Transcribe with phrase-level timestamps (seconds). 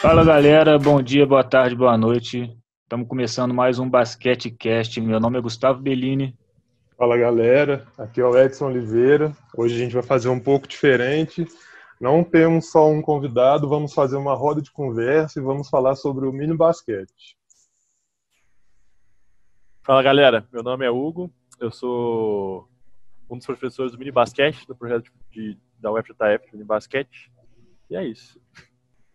[0.00, 2.50] Fala galera, bom dia, boa tarde, boa noite.
[2.84, 4.98] Estamos começando mais um Basquete Cast.
[4.98, 6.34] Meu nome é Gustavo Bellini.
[6.96, 9.36] Fala galera, aqui é o Edson Oliveira.
[9.54, 11.46] Hoje a gente vai fazer um pouco diferente.
[12.00, 16.26] Não temos só um convidado, vamos fazer uma roda de conversa e vamos falar sobre
[16.26, 17.36] o mini basquete.
[19.82, 22.66] Fala galera, meu nome é Hugo, eu sou
[23.28, 27.30] um dos professores do mini basquete do projeto de, da UFJF Mini Basquete.
[27.90, 28.40] E é isso.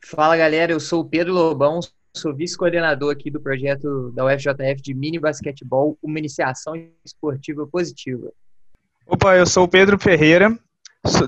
[0.08, 1.80] Fala galera, eu sou o Pedro Lobão,
[2.16, 8.32] sou vice-coordenador aqui do projeto da UFJF de mini basquetebol, uma iniciação esportiva positiva.
[9.08, 10.56] Opa, eu sou o Pedro Ferreira,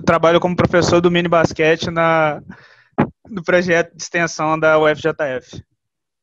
[0.05, 2.39] trabalho como professor do mini basquete na,
[3.27, 5.63] no projeto de extensão da UFJF.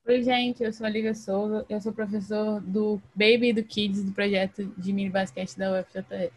[0.06, 4.04] Oi, gente, eu sou a Lívia Souza, eu sou professor do Baby e do Kids
[4.04, 6.30] do projeto de mini basquete da UFJF.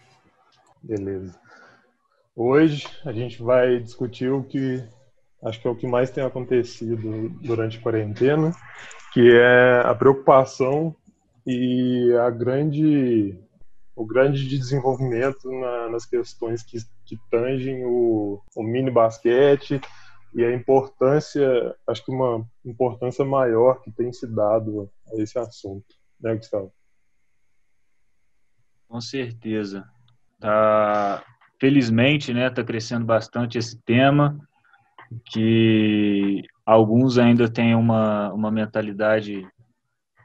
[0.82, 1.40] Beleza.
[2.36, 4.84] Hoje a gente vai discutir o que
[5.44, 8.52] acho que é o que mais tem acontecido durante a quarentena,
[9.14, 10.96] que é a preocupação
[11.46, 13.40] e a grande
[13.96, 19.82] o grande desenvolvimento na, nas questões que, que tangem o, o mini basquete
[20.36, 25.96] e a importância, acho que uma importância maior que tem se dado a esse assunto,
[26.22, 26.72] né, Gustavo?
[28.88, 29.84] Com certeza.
[30.40, 31.26] Tá,
[31.60, 34.40] felizmente, né, tá crescendo bastante esse tema,
[35.26, 39.48] que alguns ainda têm uma, uma mentalidade,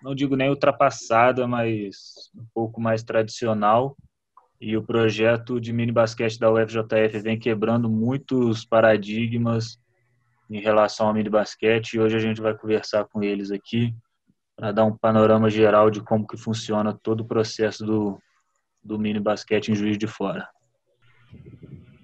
[0.03, 3.97] não digo nem ultrapassada, mas um pouco mais tradicional,
[4.61, 9.77] e o projeto de mini basquete da UFJF vem quebrando muitos paradigmas
[10.49, 13.93] em relação ao mini basquete e hoje a gente vai conversar com eles aqui
[14.55, 18.21] para dar um panorama geral de como que funciona todo o processo do,
[18.85, 20.49] do mini basquete em Juiz de Fora.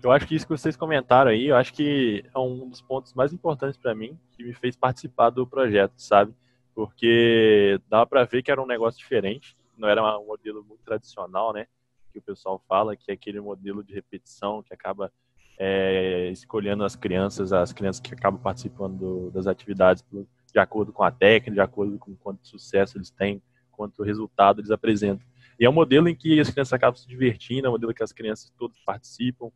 [0.03, 3.13] Eu acho que isso que vocês comentaram aí, eu acho que é um dos pontos
[3.15, 6.33] mais importantes para mim que me fez participar do projeto, sabe?
[6.73, 11.53] Porque dava para ver que era um negócio diferente, não era um modelo muito tradicional,
[11.53, 11.67] né?
[12.12, 15.12] Que o pessoal fala que é aquele modelo de repetição que acaba
[15.59, 20.05] é, escolhendo as crianças, as crianças que acabam participando do, das atividades
[20.53, 24.71] de acordo com a técnica, de acordo com quanto sucesso eles têm, quanto resultado eles
[24.71, 25.27] apresentam.
[25.59, 28.05] E é um modelo em que as crianças acabam se divertindo, é um modelo que
[28.05, 29.51] as crianças todas participam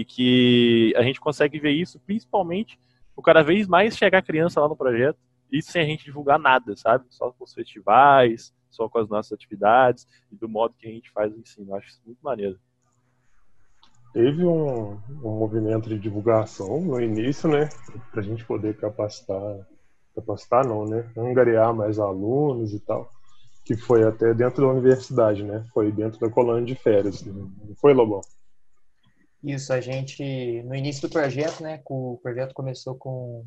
[0.00, 2.78] e que a gente consegue ver isso principalmente
[3.14, 5.18] por cada vez mais chegar criança lá no projeto,
[5.52, 7.04] isso sem a gente divulgar nada, sabe?
[7.10, 11.10] Só com os festivais, só com as nossas atividades e do modo que a gente
[11.12, 11.74] faz o ensino.
[11.74, 12.58] Acho isso muito maneiro
[14.14, 14.92] teve um,
[15.24, 17.68] um movimento de divulgação no início, né,
[18.12, 19.66] para a gente poder capacitar,
[20.14, 23.10] capacitar não, né, angariar mais alunos e tal,
[23.64, 27.50] que foi até dentro da universidade, né, foi dentro da colônia de férias, não
[27.80, 28.20] foi, Lobão?
[29.44, 33.44] Isso, a gente, no início do projeto, né, o projeto começou com,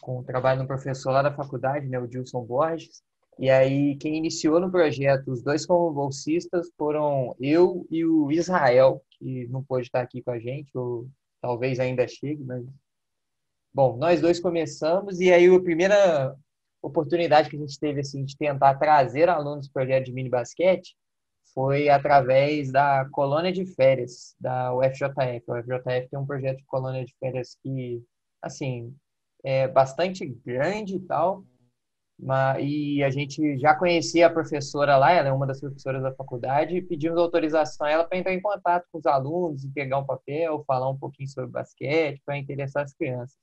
[0.00, 3.02] com o trabalho do professor lá da faculdade, né, o Dilson Borges,
[3.36, 9.02] e aí, quem iniciou no projeto, os dois como bolsistas, foram eu e o Israel,
[9.18, 11.08] que não pôde estar aqui com a gente, ou
[11.40, 12.64] talvez ainda chegue, mas.
[13.72, 16.36] Bom, nós dois começamos, e aí a primeira
[16.82, 20.94] oportunidade que a gente teve assim, de tentar trazer alunos do projeto de mini basquete
[21.54, 25.44] foi através da colônia de férias da UFJF.
[25.46, 28.02] O UFJF tem um projeto de colônia de férias que,
[28.42, 28.94] assim,
[29.42, 31.44] é bastante grande e tal,
[32.60, 36.76] e a gente já conhecia a professora lá, ela é uma das professoras da faculdade,
[36.76, 40.62] e pedimos autorização a ela para entrar em contato com os alunos, pegar um papel,
[40.66, 43.36] falar um pouquinho sobre basquete, para interessar as crianças.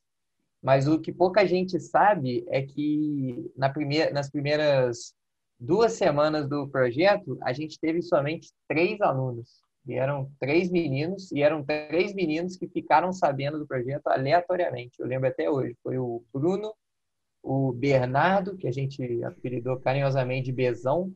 [0.61, 5.15] Mas o que pouca gente sabe é que na primeira, nas primeiras
[5.59, 9.61] duas semanas do projeto, a gente teve somente três alunos.
[9.87, 14.99] E eram três meninos, e eram três meninos que ficaram sabendo do projeto aleatoriamente.
[14.99, 15.77] Eu lembro até hoje.
[15.81, 16.73] Foi o Bruno,
[17.41, 21.13] o Bernardo, que a gente apelidou carinhosamente de Bezão,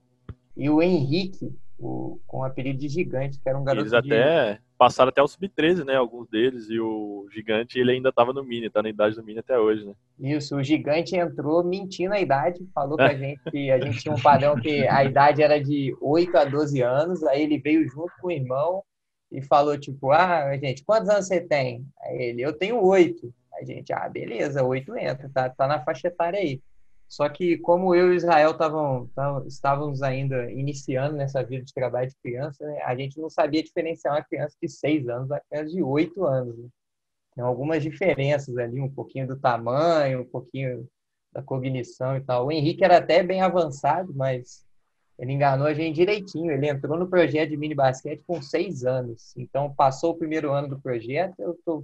[0.56, 4.54] e o Henrique, o, com o apelido de Gigante, que era um garoto Eles até
[4.54, 4.62] de...
[4.82, 5.96] passaram até o Sub-13, né?
[5.96, 9.38] Alguns deles, e o Gigante, ele ainda estava no Mini, tá na idade do Mini
[9.38, 9.94] até hoje, né?
[10.20, 14.20] Isso, o Gigante entrou mentindo a idade, falou pra gente que a gente tinha um
[14.20, 18.30] padrão que a idade era de 8 a 12 anos, aí ele veio junto com
[18.30, 18.84] o irmão
[19.32, 21.86] e falou, tipo, ah, gente, quantos anos você tem?
[22.02, 23.32] Aí ele, eu tenho oito.
[23.54, 26.60] A gente, ah, beleza, oito entra, tá, tá na faixa etária aí.
[27.12, 32.08] Só que como eu e Israel tavam, tavam, estávamos ainda iniciando nessa vida de trabalho
[32.08, 35.76] de criança, né, a gente não sabia diferenciar uma criança de seis anos da criança
[35.76, 36.58] de oito anos.
[36.58, 36.70] Né?
[37.36, 40.88] Tem algumas diferenças ali, um pouquinho do tamanho, um pouquinho
[41.34, 42.46] da cognição e tal.
[42.46, 44.66] O Henrique era até bem avançado, mas
[45.20, 46.50] ele enganou a gente direitinho.
[46.50, 49.36] Ele entrou no projeto de mini basquete com seis anos.
[49.36, 51.84] Então, passou o primeiro ano do projeto, eu tô,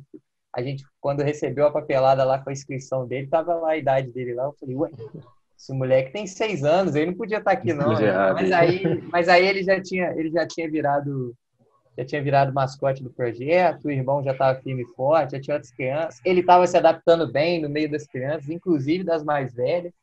[0.58, 4.12] a gente, quando recebeu a papelada lá com a inscrição dele, tava lá a idade
[4.12, 4.46] dele lá.
[4.46, 4.90] Eu falei, ué,
[5.56, 7.94] esse moleque tem seis anos, ele não podia estar aqui, não.
[7.94, 8.12] Né?
[8.34, 11.36] Mas, aí, mas aí ele já tinha, ele já tinha virado.
[11.96, 15.56] Já tinha virado mascote do projeto, o irmão já estava firme e forte, já tinha
[15.56, 16.22] outras crianças.
[16.24, 19.94] Ele estava se adaptando bem no meio das crianças, inclusive das mais velhas.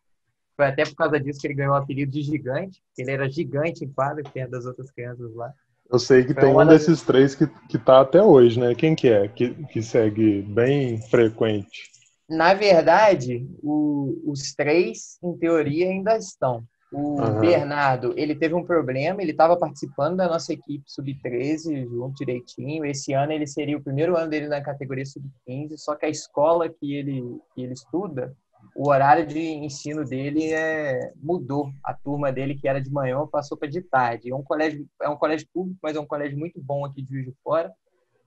[0.57, 2.81] Foi até por causa disso que ele ganhou o apelido de gigante.
[2.99, 5.53] Ele era gigante em quadra, perto das outras crianças lá.
[5.91, 6.69] Eu sei que Foi tem um das...
[6.69, 8.75] desses três que, que tá até hoje, né?
[8.75, 9.29] Quem que é?
[9.29, 11.91] Que, que segue bem frequente?
[12.29, 16.65] Na verdade, o, os três, em teoria, ainda estão.
[16.93, 17.41] O uhum.
[17.41, 22.85] Bernardo, ele teve um problema, ele estava participando da nossa equipe sub-13 junto direitinho.
[22.85, 26.69] Esse ano ele seria o primeiro ano dele na categoria sub-15, só que a escola
[26.69, 28.35] que ele, que ele estuda
[28.75, 31.71] o horário de ensino dele é, mudou.
[31.83, 34.31] A turma dele, que era de manhã, passou para de tarde.
[34.31, 37.09] É um, colégio, é um colégio público, mas é um colégio muito bom aqui de
[37.09, 37.73] Juiz de Fora.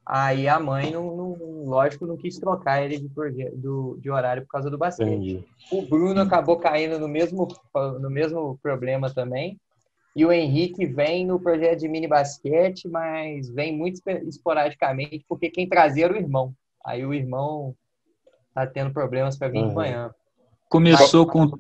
[0.05, 3.09] Aí a mãe, não, não, lógico, não quis trocar ele de,
[3.57, 5.09] do, de horário por causa do basquete.
[5.09, 5.45] Entendi.
[5.69, 7.45] O Bruno acabou caindo no mesmo,
[8.00, 9.59] no mesmo problema também.
[10.15, 15.67] E o Henrique vem no projeto de mini basquete, mas vem muito esporadicamente, porque quem
[15.67, 16.53] trazia era o irmão.
[16.85, 17.75] Aí o irmão
[18.53, 19.69] tá tendo problemas para vir uhum.
[19.69, 20.15] de manhã.
[20.69, 21.51] Começou com,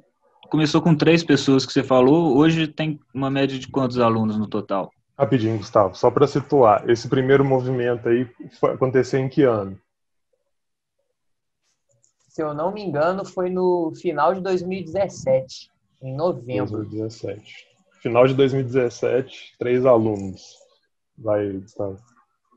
[0.49, 4.47] começou com três pessoas que você falou, hoje tem uma média de quantos alunos no
[4.47, 4.91] total?
[5.17, 8.29] Rapidinho, Gustavo, só para situar, esse primeiro movimento aí
[8.63, 9.79] aconteceu em que ano?
[12.27, 15.71] Se eu não me engano, foi no final de 2017,
[16.03, 16.83] em novembro.
[16.83, 17.67] 2017.
[18.01, 20.55] Final de 2017, três alunos.
[21.17, 21.97] Vai, Gustavo.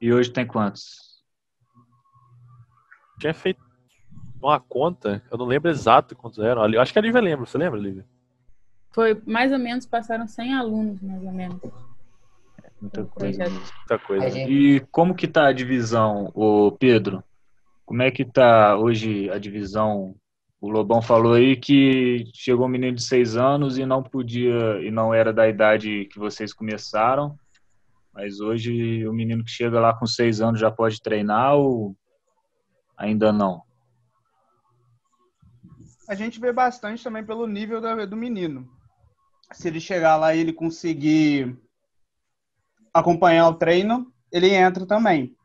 [0.02, 1.22] E hoje tem quantos?
[3.18, 3.69] Tinha feito
[4.42, 6.66] uma conta, eu não lembro exato quantos eram.
[6.72, 8.06] Eu acho que a Lívia lembra, você lembra, Lívia?
[8.92, 11.60] Foi mais ou menos, passaram 100 alunos, mais ou menos.
[12.80, 13.44] Muita coisa.
[13.48, 14.38] Muita coisa.
[14.38, 17.22] E como que tá a divisão, o Pedro?
[17.84, 20.14] Como é que tá hoje a divisão?
[20.60, 24.90] O Lobão falou aí que chegou um menino de seis anos e não podia, e
[24.90, 27.34] não era da idade que vocês começaram,
[28.12, 31.96] mas hoje o menino que chega lá com seis anos já pode treinar ou
[32.96, 33.62] ainda não?
[36.10, 38.68] A gente vê bastante também pelo nível do menino.
[39.52, 41.56] Se ele chegar lá e ele conseguir
[42.92, 45.36] acompanhar o treino, ele entra também.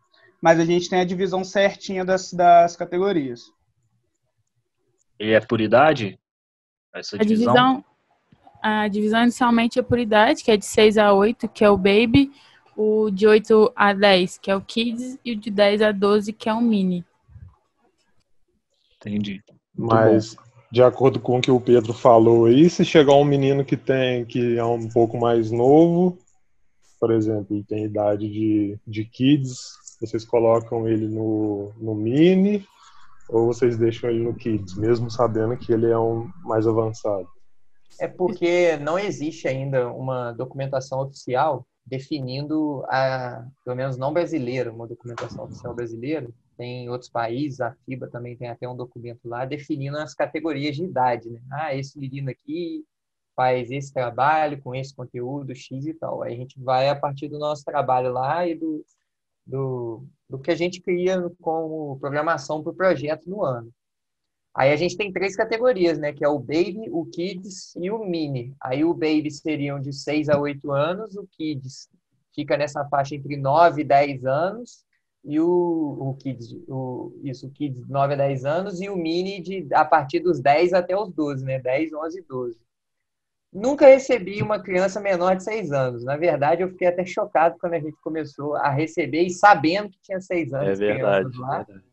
[0.42, 3.44] Mas a gente tem a divisão certinha das, das categorias.
[5.20, 6.20] E é por idade?
[6.96, 7.52] Essa divisão?
[7.52, 7.86] A divisão,
[8.64, 11.78] a divisão inicialmente é por idade, que é de 6 a 8, que é o
[11.78, 12.32] Baby,
[12.76, 16.34] o de 8 a 10, que é o Kids, e o de 10 a 12,
[16.34, 17.06] que é o Mini.
[18.96, 19.44] Entendi.
[19.78, 20.45] Muito Mas bom
[20.76, 24.26] de acordo com o que o Pedro falou aí, se chegar um menino que tem
[24.26, 26.18] que é um pouco mais novo,
[27.00, 29.58] por exemplo, tem idade de, de kids,
[30.02, 32.68] vocês colocam ele no, no mini
[33.30, 37.26] ou vocês deixam ele no kids, mesmo sabendo que ele é um mais avançado?
[37.98, 44.88] É porque não existe ainda uma documentação oficial definindo a, pelo menos não brasileira, uma
[44.88, 49.98] documentação oficial brasileira tem outros países, a FIBA também tem até um documento lá definindo
[49.98, 51.42] as categorias de idade, né?
[51.52, 52.86] Ah, esse menino aqui
[53.36, 56.24] faz esse trabalho com esse conteúdo X e tal.
[56.24, 58.86] Aí a gente vai a partir do nosso trabalho lá e do,
[59.46, 63.72] do, do que a gente cria como programação para o projeto no ano.
[64.56, 66.14] Aí a gente tem três categorias, né?
[66.14, 68.56] Que é o Baby, o Kids e o Mini.
[68.62, 71.90] Aí o Baby seriam de 6 a 8 anos, o Kids
[72.34, 74.85] fica nessa faixa entre 9 e 10 anos,
[75.26, 79.42] e o, o Kids, o, isso, o Kids 9 a 10 anos e o Mini
[79.42, 81.60] de, a partir dos 10 até os 12, né?
[81.60, 82.60] 10, 11 e 12.
[83.52, 86.04] Nunca recebi uma criança menor de 6 anos.
[86.04, 90.00] Na verdade, eu fiquei até chocado quando a gente começou a receber e sabendo que
[90.02, 90.68] tinha 6 anos.
[90.68, 91.64] É verdade, lá.
[91.64, 91.84] verdade.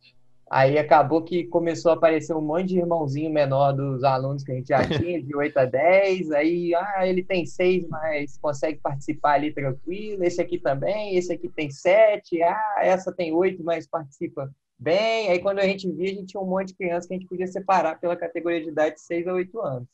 [0.54, 4.54] Aí acabou que começou a aparecer um monte de irmãozinho menor dos alunos que a
[4.54, 6.30] gente já tinha, de 8 a 10.
[6.32, 10.22] Aí, ah, ele tem 6, mas consegue participar ali tranquilo.
[10.22, 12.42] Esse aqui também, esse aqui tem 7.
[12.42, 15.30] Ah, essa tem 8, mas participa bem.
[15.30, 17.28] Aí quando a gente via, a gente tinha um monte de crianças que a gente
[17.28, 19.88] podia separar pela categoria de idade de 6 a 8 anos.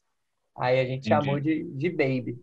[0.57, 1.25] Aí a gente Entendi.
[1.25, 2.37] chamou de, de baby.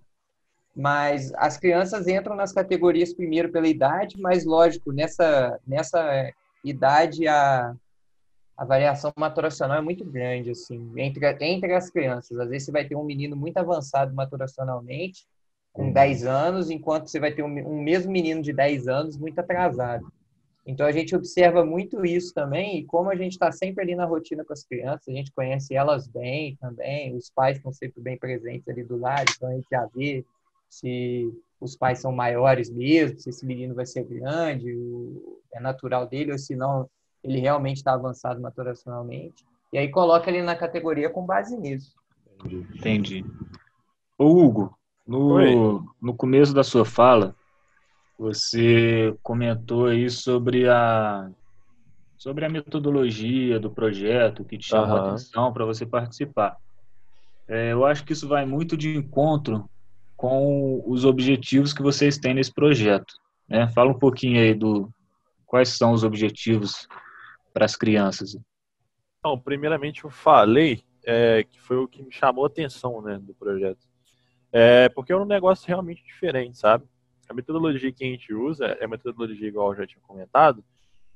[0.74, 6.32] Mas as crianças entram nas categorias primeiro pela idade, mas lógico, nessa, nessa
[6.64, 7.76] idade a
[8.58, 12.40] a variação maturacional é muito grande, assim, entre, entre as crianças.
[12.40, 15.26] Às vezes você vai ter um menino muito avançado maturacionalmente,
[15.74, 16.30] com 10 uhum.
[16.30, 20.10] anos, enquanto você vai ter um, um mesmo menino de 10 anos muito atrasado.
[20.66, 24.06] Então a gente observa muito isso também, e como a gente está sempre ali na
[24.06, 28.18] rotina com as crianças, a gente conhece elas bem também, os pais estão sempre bem
[28.18, 30.26] presentes ali do lado, então a gente já vê
[30.68, 34.74] se os pais são maiores mesmo, se esse menino vai ser grande,
[35.54, 36.90] é natural dele, ou se não,
[37.26, 39.44] ele realmente está avançado maturacionalmente.
[39.74, 41.96] E aí coloca ele na categoria com base nisso.
[42.76, 43.26] Entendi.
[44.18, 47.36] Ô Hugo, no, no começo da sua fala,
[48.18, 51.30] você comentou aí sobre a
[52.18, 55.04] sobre a metodologia do projeto que te chamou uhum.
[55.04, 56.58] a atenção para você participar.
[57.48, 59.70] É, eu acho que isso vai muito de encontro
[60.16, 63.14] com os objetivos que vocês têm nesse projeto.
[63.48, 63.68] Né?
[63.68, 64.90] Fala um pouquinho aí do
[65.46, 66.88] quais são os objetivos
[67.56, 68.38] para as crianças.
[69.20, 73.34] Então, primeiramente eu falei é, que foi o que me chamou a atenção né, do
[73.34, 73.88] projeto.
[74.52, 76.86] É, porque é um negócio realmente diferente, sabe?
[77.30, 80.64] A metodologia que a gente usa é a metodologia, igual eu já tinha comentado,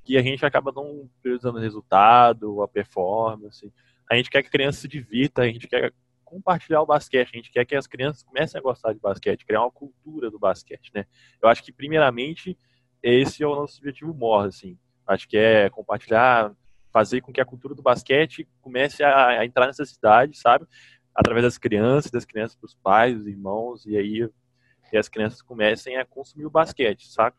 [0.02, 3.70] que a gente acaba não priorizando o resultado, a performance.
[4.10, 5.92] A gente quer que a criança se divirta, a gente quer
[6.24, 9.60] compartilhar o basquete, a gente quer que as crianças comecem a gostar de basquete, criar
[9.60, 11.04] uma cultura do basquete, né?
[11.42, 12.56] Eu acho que, primeiramente,
[13.02, 14.78] esse é o nosso objetivo maior, assim.
[15.10, 16.52] Acho que é compartilhar,
[16.92, 20.66] fazer com que a cultura do basquete comece a, a entrar nessa cidade, sabe?
[21.14, 24.28] Através das crianças, das crianças para os pais, os irmãos, e aí
[24.92, 27.36] e as crianças comecem a consumir o basquete, sabe?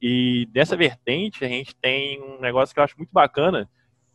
[0.00, 3.68] E nessa vertente, a gente tem um negócio que eu acho muito bacana,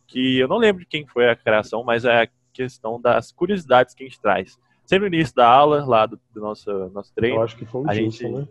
[0.06, 3.94] que eu não lembro de quem foi a criação, mas é a questão das curiosidades
[3.94, 4.58] que a gente traz.
[4.84, 7.36] Sempre no início da aula, lá do, do nosso, nosso treino.
[7.36, 8.48] Eu acho que foi o a gente, né?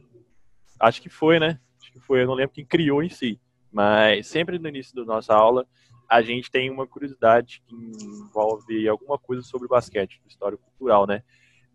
[0.79, 1.59] Acho que foi, né?
[1.81, 3.39] Acho que foi, eu não lembro quem criou em si.
[3.77, 5.63] Mas sempre no início da nossa aula,
[6.09, 11.21] a gente tem uma curiosidade que envolve alguma coisa sobre basquete, história cultural, né?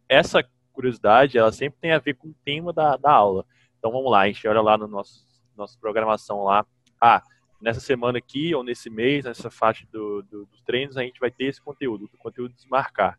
[0.08, 3.46] Essa curiosidade, ela sempre tem a ver com o tema da, da aula.
[3.78, 5.24] Então vamos lá, a gente olha lá no nosso
[5.56, 6.66] nossa programação lá.
[7.00, 7.22] Ah,
[7.60, 11.30] nessa semana aqui ou nesse mês, nessa faixa do, do, dos treinos, a gente vai
[11.30, 13.16] ter esse conteúdo, o conteúdo desmarcar.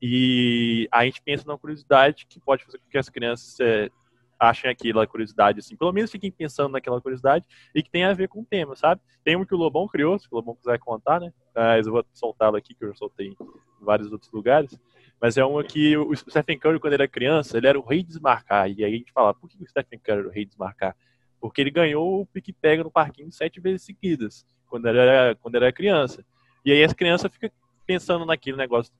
[0.00, 3.90] E a gente pensa na curiosidade que pode fazer com que as crianças é,
[4.38, 8.28] achem aquela curiosidade, assim, pelo menos fiquem pensando naquela curiosidade e que tem a ver
[8.28, 9.00] com o tema, sabe?
[9.22, 11.32] Tem um que o Lobão criou, se o Lobão quiser contar, né?
[11.54, 13.36] Mas eu vou soltá-lo aqui, que eu já soltei em
[13.80, 14.78] vários outros lugares.
[15.20, 18.08] Mas é uma que o Stephen Curry, quando era criança, ele era o rei de
[18.08, 18.70] desmarcar.
[18.70, 20.96] E aí a gente fala, por que o Stephen Curry era o rei de desmarcar?
[21.40, 26.24] Porque ele ganhou o pique-pega no parquinho sete vezes seguidas, quando era, quando era criança.
[26.64, 27.50] E aí as crianças ficam
[27.86, 28.92] pensando naquele negócio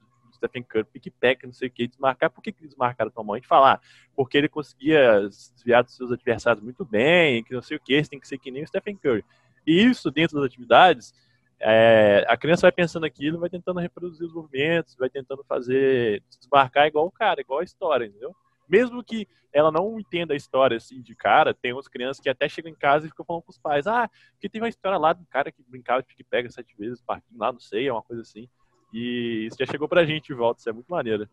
[0.45, 2.31] Stephen Curry, pick-pack, não sei o que, desmarcar.
[2.31, 3.35] Por que, que desmarcaram tão mal?
[3.35, 3.81] A gente fala, ah,
[4.15, 8.21] porque ele conseguia desviar dos seus adversários muito bem, que não sei o que, tem
[8.21, 9.25] que ser que nem o Stephen Curry.
[9.67, 11.15] E isso, dentro das atividades,
[11.61, 16.87] é, a criança vai pensando aquilo, vai tentando reproduzir os movimentos, vai tentando fazer, desmarcar
[16.87, 18.35] igual o cara, igual a história, entendeu?
[18.69, 22.49] Mesmo que ela não entenda a história assim de cara, tem umas crianças que até
[22.49, 25.13] chegam em casa e ficam falando com os pais, ah, porque tem uma história lá
[25.13, 28.23] do cara que brincava de pique-pega sete vezes, parquinho lá, não sei, é uma coisa
[28.23, 28.49] assim.
[28.95, 31.29] E isso já chegou pra gente de volta, isso é muito maneiro.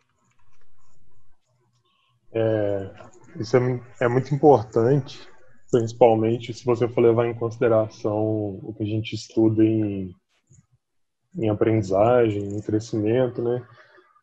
[2.34, 2.91] É,
[3.36, 5.20] isso é, é muito importante,
[5.70, 8.18] principalmente se você for levar em consideração
[8.63, 10.12] o que a gente estuda em,
[11.36, 13.63] em aprendizagem, em crescimento, né?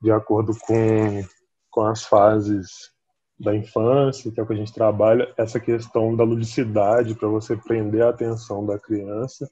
[0.03, 1.23] De acordo com,
[1.71, 2.91] com as fases
[3.39, 7.57] da infância, que é o que a gente trabalha, essa questão da ludicidade para você
[7.57, 9.49] prender a atenção da criança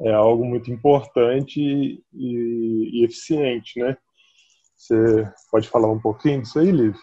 [0.00, 3.96] é algo muito importante e, e, eficiente, né?
[4.76, 6.96] Você pode falar um pouquinho disso aí, Liv?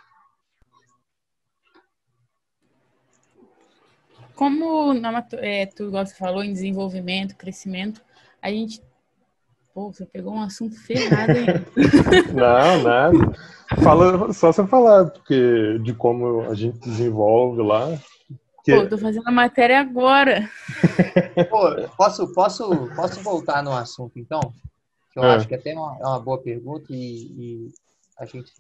[4.36, 8.02] Como na, é, tu você falou em desenvolvimento, crescimento,
[8.42, 8.82] a gente
[9.74, 11.46] Pô, você pegou um assunto ferrado aí.
[12.32, 13.34] Não, nada.
[13.84, 17.88] Fala, só você falar porque, de como a gente desenvolve lá.
[18.64, 18.74] Que...
[18.74, 20.50] Pô, tô fazendo a matéria agora.
[21.50, 24.40] Pô, posso, posso, posso voltar no assunto, então?
[25.12, 25.36] Que eu é.
[25.36, 27.72] acho que até é uma, é uma boa pergunta e, e,
[28.18, 28.54] a, gente,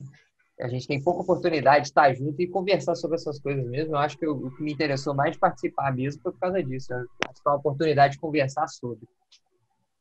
[0.59, 3.95] a gente tem pouca oportunidade de estar junto e conversar sobre essas coisas mesmo.
[3.95, 6.61] Eu acho que eu, o que me interessou mais de participar mesmo foi por causa
[6.61, 6.93] disso.
[6.93, 7.05] Né?
[7.29, 9.07] Acho que é uma oportunidade de conversar sobre.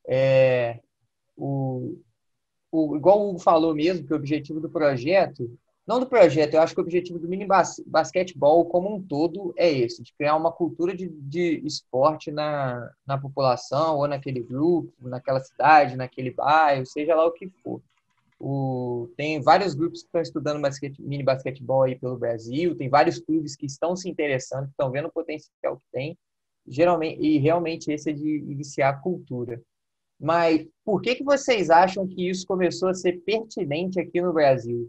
[0.09, 0.81] É,
[1.37, 1.97] o,
[2.73, 5.49] o, igual o Hugo falou mesmo, que o objetivo do projeto,
[5.87, 9.53] não do projeto, eu acho que o objetivo do mini bas, basquetebol como um todo
[9.57, 14.93] é esse, de criar uma cultura de, de esporte na, na população, ou naquele grupo,
[15.01, 17.83] naquela cidade, naquele bairro, seja lá o que for.
[18.39, 23.19] O, tem vários grupos que estão estudando basquete, mini basquetebol aí pelo Brasil, tem vários
[23.19, 26.19] clubes que estão se interessando, que estão vendo o potencial que tem,
[26.67, 29.61] geralmente, e realmente esse é de iniciar a cultura.
[30.19, 34.89] Mas por que, que vocês acham que isso começou a ser pertinente aqui no Brasil?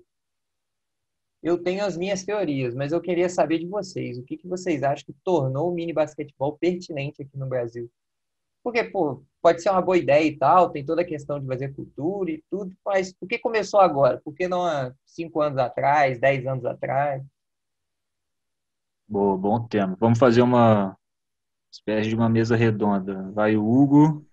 [1.44, 4.18] Eu tenho as minhas teorias, mas eu queria saber de vocês.
[4.18, 7.92] O que, que vocês acham que tornou o mini basquetebol pertinente aqui no Brasil?
[8.64, 11.76] Porque, pô, pode ser uma boa ideia e tal, tem toda a questão de fazer
[11.76, 14.22] cultura e tudo, mas por que começou agora?
[14.24, 17.22] Por que não há cinco anos atrás, dez anos atrás?
[19.06, 19.98] Boa, bom tema.
[20.00, 20.98] Vamos fazer uma
[21.70, 23.30] espécie de uma mesa redonda.
[23.34, 24.26] Vai o Hugo,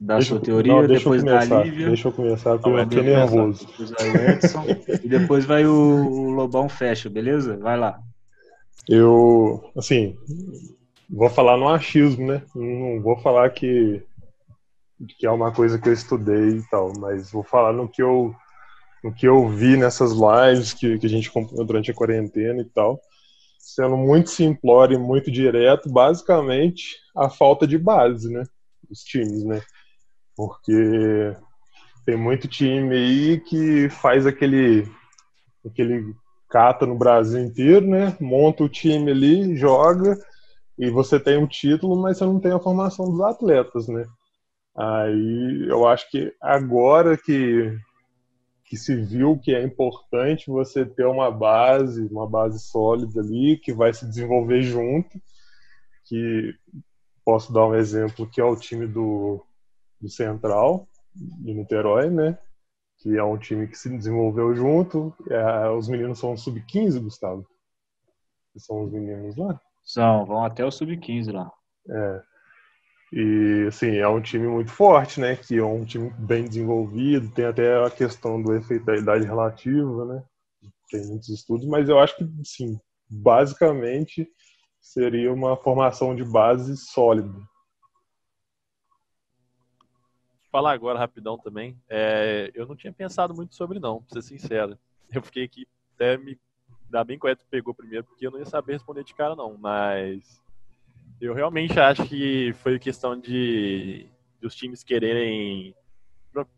[0.00, 1.88] dar deixa, sua teoria, não, depois da Lívia.
[1.88, 3.66] Deixa eu começar, porque eu tô nervoso.
[3.76, 4.64] Depois vai o Edson,
[5.04, 7.58] e depois vai o, Lobão fecha, beleza?
[7.58, 8.00] Vai lá.
[8.88, 10.16] Eu, assim,
[11.08, 12.42] vou falar no achismo, né?
[12.54, 14.02] Não vou falar que,
[15.18, 18.34] que é uma coisa que eu estudei e tal, mas vou falar no que eu,
[19.04, 22.64] no que eu vi nessas lives que, que a gente comprou durante a quarentena e
[22.64, 22.98] tal.
[23.58, 28.44] Sendo muito simplório e muito direto, basicamente a falta de base, né?
[28.88, 29.60] Dos times, né?
[30.40, 31.36] Porque
[32.06, 34.88] tem muito time aí que faz aquele
[35.66, 36.14] aquele
[36.48, 38.16] cata no Brasil inteiro, né?
[38.18, 40.16] Monta o time ali, joga
[40.78, 44.06] e você tem um título, mas você não tem a formação dos atletas, né?
[44.74, 47.76] Aí eu acho que agora que
[48.64, 53.74] que se viu que é importante você ter uma base, uma base sólida ali que
[53.74, 55.20] vai se desenvolver junto,
[56.06, 56.54] que
[57.26, 59.44] posso dar um exemplo que é o time do,
[60.00, 62.38] do Central, do Niterói, né?
[62.98, 65.14] Que é um time que se desenvolveu junto.
[65.28, 67.46] É, os meninos são sub-15, Gustavo?
[68.56, 69.60] São os meninos lá?
[69.82, 71.50] São, vão até o sub-15 lá.
[71.88, 72.22] É.
[73.12, 75.34] E, assim, é um time muito forte, né?
[75.36, 80.04] Que é um time bem desenvolvido, tem até a questão do efeito da idade relativa,
[80.04, 80.22] né?
[80.90, 82.78] Tem muitos estudos, mas eu acho que, sim,
[83.08, 84.28] basicamente
[84.80, 87.34] seria uma formação de base sólida.
[90.50, 91.76] Falar agora rapidão também.
[91.88, 94.78] É, eu não tinha pensado muito sobre não, pra ser sincero.
[95.12, 96.38] Eu fiquei aqui até me
[96.88, 100.42] dar bem correto pegou primeiro, porque eu não ia saber responder de cara não, mas
[101.20, 104.08] eu realmente acho que foi questão de
[104.40, 105.74] dos times quererem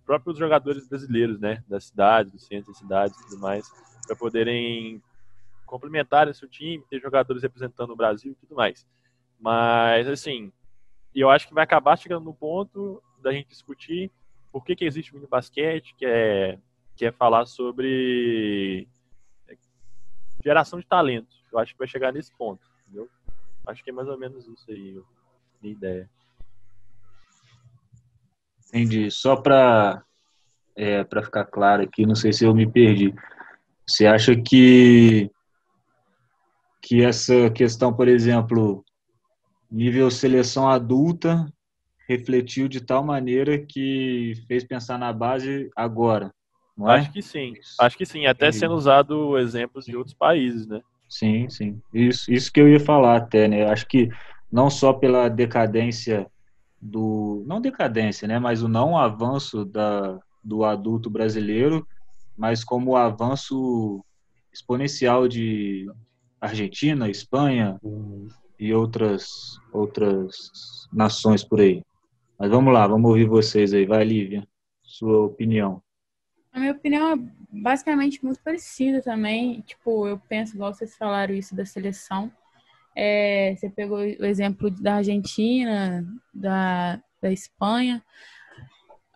[0.04, 3.68] próprios jogadores brasileiros, né, da cidade, do centro da cidade e tudo mais,
[4.06, 5.02] para poderem
[5.66, 8.86] complementar esse time, ter jogadores representando o Brasil e tudo mais.
[9.40, 10.52] Mas, assim,
[11.14, 14.10] eu acho que vai acabar chegando no ponto da gente discutir
[14.50, 16.58] por que, que existe o mini basquete, que é,
[16.94, 18.86] que é falar sobre
[20.44, 21.34] geração de talento.
[21.52, 23.08] Eu acho que vai chegar nesse ponto, entendeu?
[23.66, 25.00] Acho que é mais ou menos isso aí,
[25.62, 26.10] minha ideia.
[28.68, 29.10] Entendi.
[29.10, 30.04] Só para
[30.74, 33.14] é, para ficar claro aqui, não sei se eu me perdi.
[33.86, 35.30] Você acha que
[36.80, 38.84] que essa questão, por exemplo,
[39.70, 41.46] nível seleção adulta
[42.08, 46.32] refletiu de tal maneira que fez pensar na base agora?
[46.76, 46.98] Não é?
[46.98, 47.54] Acho que sim.
[47.80, 50.80] Acho que sim, até sendo usado exemplos de outros países, né?
[51.08, 51.80] Sim, sim.
[51.92, 53.66] Isso, isso que eu ia falar até, né?
[53.66, 54.08] Acho que
[54.50, 56.26] não só pela decadência
[56.80, 57.44] do.
[57.46, 58.38] Não decadência, né?
[58.38, 61.86] Mas o não avanço da, do adulto brasileiro,
[62.36, 64.04] mas como o avanço
[64.52, 65.86] exponencial de
[66.40, 68.26] Argentina, Espanha uhum.
[68.58, 70.32] e outras, outras
[70.92, 71.82] nações por aí.
[72.42, 73.86] Mas vamos lá, vamos ouvir vocês aí.
[73.86, 74.44] Vai, Lívia,
[74.82, 75.80] sua opinião.
[76.52, 77.16] A minha opinião é
[77.52, 79.60] basicamente muito parecida também.
[79.60, 82.32] Tipo, eu penso, igual vocês falaram isso da seleção.
[82.96, 88.02] É, você pegou o exemplo da Argentina, da, da Espanha.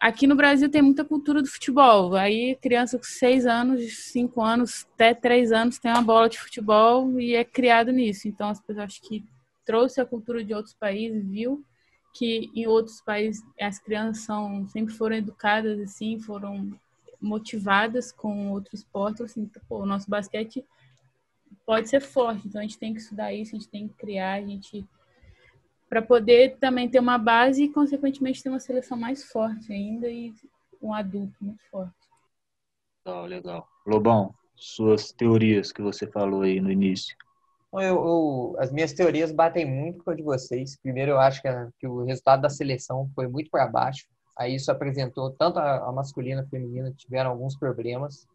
[0.00, 2.14] Aqui no Brasil tem muita cultura do futebol.
[2.14, 7.18] Aí criança com seis anos, cinco anos, até três anos tem uma bola de futebol
[7.18, 8.28] e é criado nisso.
[8.28, 9.24] Então as pessoas acho que
[9.64, 11.64] trouxe a cultura de outros países, viu
[12.16, 16.72] que em outros países as crianças são, sempre foram educadas assim, foram
[17.20, 20.64] motivadas com outro esporte, assim, pô, o nosso basquete
[21.66, 24.34] pode ser forte, então a gente tem que estudar isso, a gente tem que criar,
[24.34, 24.86] a gente
[25.88, 30.34] para poder também ter uma base e consequentemente ter uma seleção mais forte ainda e
[30.82, 31.94] um adulto muito forte.
[33.04, 33.68] Legal, legal.
[33.86, 37.16] Lobão, suas teorias que você falou aí no início.
[37.72, 40.76] Eu, eu, as minhas teorias batem muito com a de vocês.
[40.80, 44.06] Primeiro, eu acho que, a, que o resultado da seleção foi muito para baixo.
[44.38, 48.26] Aí isso apresentou tanto a, a masculina a feminina tiveram alguns problemas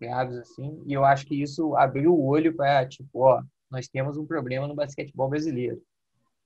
[0.00, 4.16] graves assim, e eu acho que isso abriu o olho para tipo, ó, nós temos
[4.16, 5.80] um problema no basquetebol brasileiro.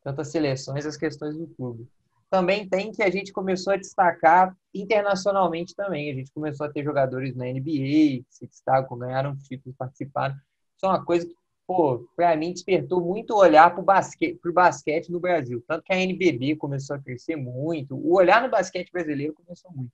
[0.04, 1.88] Tanto as seleções, as questões do clube.
[2.30, 6.10] Também tem que a gente começou a destacar internacionalmente também.
[6.10, 10.34] A gente começou a ter jogadores na NBA que se destacam, ganharam títulos, participaram.
[10.34, 11.34] Isso é uma coisa que
[11.66, 15.62] pô, para mim despertou muito olhar para o basquete, pro basquete no Brasil.
[15.66, 19.92] Tanto que a NBB começou a crescer muito, o olhar no basquete brasileiro começou muito.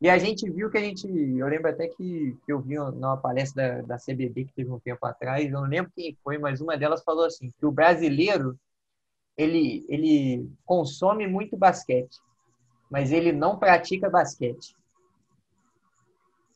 [0.00, 1.06] E a gente viu que a gente.
[1.06, 4.80] Eu lembro até que, que eu vi numa palestra da, da CBB que teve um
[4.80, 8.58] tempo atrás, eu não lembro quem foi, mas uma delas falou assim: que o brasileiro
[9.36, 12.18] ele, ele consome muito basquete,
[12.90, 14.74] mas ele não pratica basquete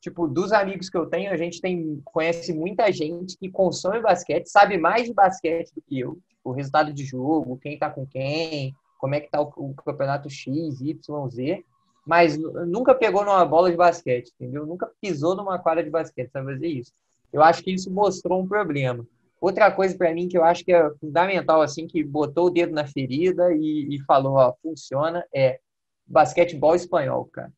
[0.05, 4.47] tipo, dos amigos que eu tenho, a gente tem conhece muita gente que consome basquete,
[4.49, 6.19] sabe mais de basquete do que eu.
[6.29, 9.75] Tipo, o resultado de jogo, quem tá com quem, como é que tá o, o
[9.75, 11.65] campeonato X, Y, Z,
[12.07, 14.67] mas nunca pegou numa bola de basquete, entendeu?
[14.67, 16.93] Nunca pisou numa quadra de basquete, sabe fazer isso.
[17.33, 19.07] Eu acho que isso mostrou um problema.
[19.41, 22.75] Outra coisa para mim que eu acho que é fundamental, assim, que botou o dedo
[22.75, 25.61] na ferida e, e falou, ó, funciona, é
[26.07, 27.51] basquetebol espanhol, cara.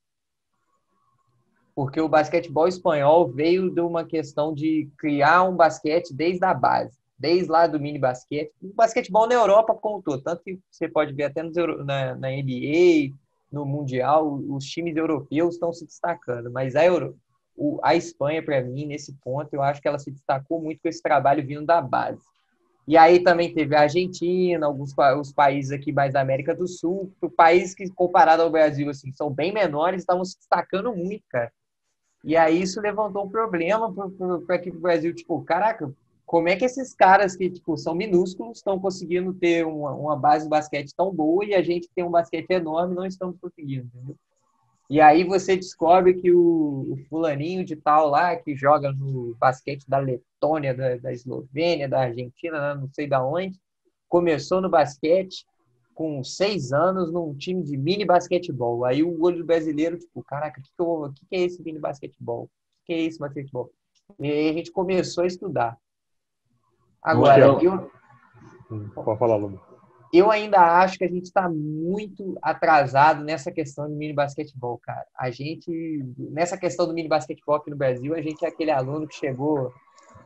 [1.76, 6.96] Porque o basquetebol espanhol veio de uma questão de criar um basquete desde a base,
[7.18, 8.50] desde lá do mini basquete.
[8.62, 13.14] O basquetebol na Europa contou, tanto que você pode ver até na, na NBA,
[13.52, 17.14] no Mundial, os times europeus estão se destacando, mas a, Euro,
[17.54, 20.88] o, a Espanha, para mim, nesse ponto, eu acho que ela se destacou muito com
[20.88, 22.24] esse trabalho vindo da base.
[22.88, 27.12] E aí também teve a Argentina, alguns os países aqui mais da América do Sul,
[27.36, 31.52] países que, comparado ao Brasil, assim, são bem menores, estavam se destacando muito, cara.
[32.26, 33.94] E aí isso levantou um problema
[34.44, 35.94] para que o Brasil, tipo, caraca,
[36.26, 40.42] como é que esses caras que tipo, são minúsculos estão conseguindo ter uma, uma, base
[40.42, 44.16] de basquete tão boa e a gente tem um basquete enorme não estamos conseguindo, entendeu?
[44.90, 49.84] E aí você descobre que o, o, fulaninho de tal lá, que joga no basquete
[49.88, 53.56] da Letônia, da, da Eslovênia, da Argentina, né, não sei da onde,
[54.08, 55.46] começou no basquete
[55.96, 58.84] com seis anos num time de mini basquetebol.
[58.84, 62.44] Aí o olho do brasileiro, tipo, caraca, o que, que, que, é esse mini basquetebol?
[62.44, 62.48] O
[62.84, 63.72] que, que é esse basquetebol?
[64.20, 65.78] E aí a gente começou a estudar.
[67.02, 67.60] Agora, eu...
[67.60, 67.90] eu...
[68.70, 69.40] Hum, pode falar.
[70.12, 75.06] Eu ainda acho que a gente está muito atrasado nessa questão do mini basquetebol, cara.
[75.18, 79.08] A gente, nessa questão do mini basquetebol aqui no Brasil, a gente é aquele aluno
[79.08, 79.72] que chegou,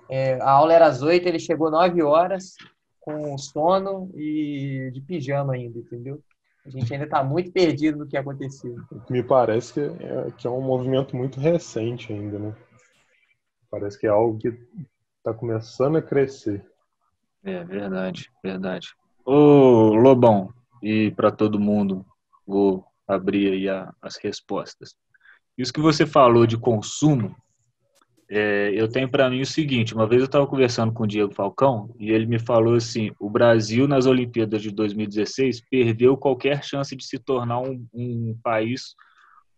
[0.09, 2.57] é, a aula era às oito, ele chegou nove horas
[3.01, 6.23] com sono e de pijama ainda, entendeu?
[6.65, 8.77] A gente ainda está muito perdido no que aconteceu.
[9.09, 12.55] Me parece que é, que é um movimento muito recente ainda, né?
[13.71, 14.49] Parece que é algo que
[15.19, 16.65] está começando a crescer.
[17.43, 18.89] É verdade, verdade.
[19.25, 22.05] Ô Lobão, e para todo mundo,
[22.47, 24.95] vou abrir aí a, as respostas.
[25.57, 27.35] Isso que você falou de consumo,
[28.33, 31.35] é, eu tenho para mim o seguinte: uma vez eu estava conversando com o Diego
[31.35, 36.95] Falcão e ele me falou assim: o Brasil nas Olimpíadas de 2016 perdeu qualquer chance
[36.95, 38.95] de se tornar um, um país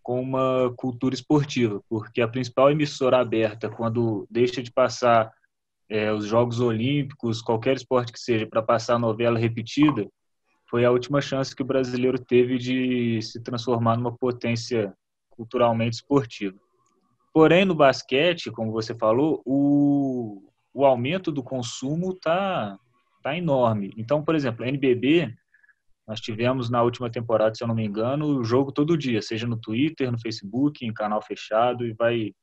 [0.03, 5.31] com uma cultura esportiva, porque a principal emissora aberta, quando deixa de passar
[5.89, 10.09] é, os Jogos Olímpicos, qualquer esporte que seja, para passar novela repetida,
[10.71, 14.95] foi a última chance que o brasileiro teve de se transformar numa potência
[15.29, 16.62] culturalmente esportiva.
[17.33, 22.79] Porém, no basquete, como você falou, o, o aumento do consumo está
[23.23, 23.93] tá enorme.
[23.97, 25.35] Então, por exemplo, NBB,
[26.07, 29.47] nós tivemos na última temporada, se eu não me engano, o jogo todo dia, seja
[29.47, 32.35] no Twitter, no Facebook, em canal fechado, e vai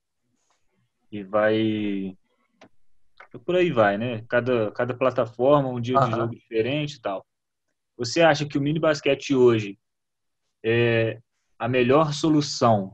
[1.12, 2.18] e vai
[3.46, 4.24] por aí vai, né?
[4.28, 6.10] Cada, cada plataforma, um dia uhum.
[6.10, 7.24] de jogo diferente e tal.
[7.96, 9.78] Você acha que o mini basquete hoje
[10.64, 11.20] é
[11.58, 12.92] a melhor solução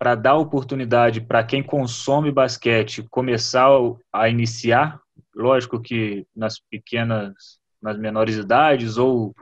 [0.00, 3.68] para dar oportunidade para quem consome basquete começar
[4.10, 4.98] a iniciar?
[5.36, 9.34] Lógico que nas pequenas, nas menores idades, ou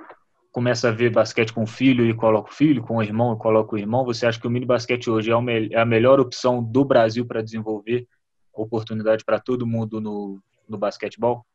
[0.51, 3.39] começa a ver basquete com o filho e coloca o filho, com o irmão e
[3.39, 4.05] coloca o irmão.
[4.05, 7.41] Você acha que o mini basquete hoje é, é a melhor opção do Brasil para
[7.41, 8.05] desenvolver
[8.53, 11.47] oportunidade para todo mundo no, no basquetebol?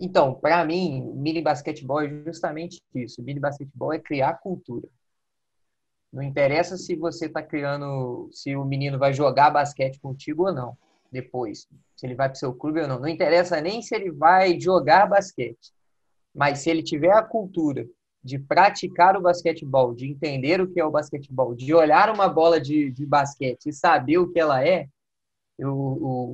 [0.00, 3.22] Então, para mim, mini basquetebol é justamente isso.
[3.22, 4.88] Mini basquetebol é criar cultura.
[6.14, 10.78] Não interessa se você está criando, se o menino vai jogar basquete contigo ou não,
[11.10, 11.66] depois.
[11.96, 13.00] Se ele vai para o seu clube ou não.
[13.00, 15.72] Não interessa nem se ele vai jogar basquete.
[16.32, 17.84] Mas se ele tiver a cultura
[18.22, 22.60] de praticar o basquetebol, de entender o que é o basquetebol, de olhar uma bola
[22.60, 24.86] de, de basquete e saber o que ela é,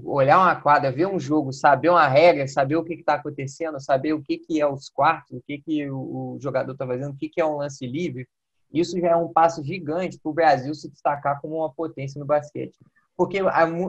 [0.04, 4.12] olhar uma quadra, ver um jogo, saber uma regra, saber o que está acontecendo, saber
[4.12, 7.16] o que, que é os quartos, o que, que o, o jogador está fazendo, o
[7.16, 8.28] que, que é um lance livre,
[8.72, 12.26] isso já é um passo gigante para o Brasil se destacar como uma potência no
[12.26, 12.78] basquete.
[13.16, 13.38] Porque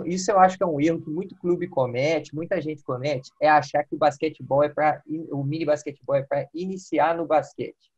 [0.07, 3.49] isso eu acho que é um erro que muito clube comete, muita gente comete, é
[3.49, 7.91] achar que o basquetebol é para o mini basquetebol é para iniciar no basquete.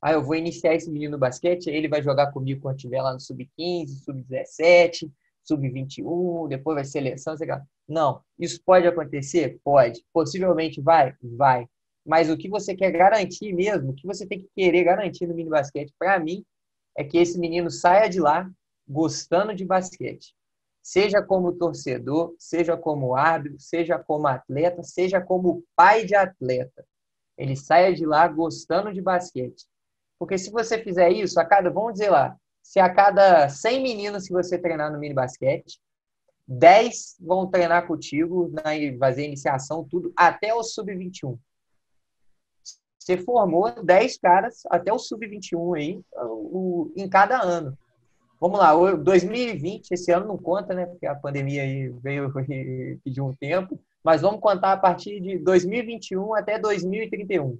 [0.00, 3.12] Ah, eu vou iniciar esse menino no basquete, ele vai jogar comigo quando estiver lá
[3.12, 5.10] no sub-15, sub-17,
[5.44, 7.62] sub-21, depois vai seleção, sei lá.
[7.86, 9.60] Não, isso pode acontecer?
[9.62, 10.02] Pode.
[10.12, 11.14] Possivelmente vai?
[11.22, 11.68] Vai.
[12.04, 15.34] Mas o que você quer garantir mesmo, o que você tem que querer garantir no
[15.34, 16.44] mini basquete, para mim,
[16.96, 18.50] é que esse menino saia de lá
[18.88, 20.34] gostando de basquete.
[20.82, 26.84] Seja como torcedor, seja como árbitro, seja como atleta, seja como pai de atleta.
[27.36, 29.66] Ele saia de lá gostando de basquete.
[30.18, 34.26] Porque se você fizer isso, a cada, vamos dizer lá, se a cada 100 meninos
[34.26, 35.80] que você treinar no mini basquete,
[36.46, 41.38] 10 vão treinar contigo, né, fazer iniciação, tudo, até o sub-21.
[43.00, 47.76] Você formou 10 caras até o sub-21 aí, o, em cada ano.
[48.38, 50.84] Vamos lá, 2020, esse ano não conta, né?
[50.84, 52.30] Porque a pandemia aí veio
[53.02, 57.58] pedir um tempo, mas vamos contar a partir de 2021 até 2031.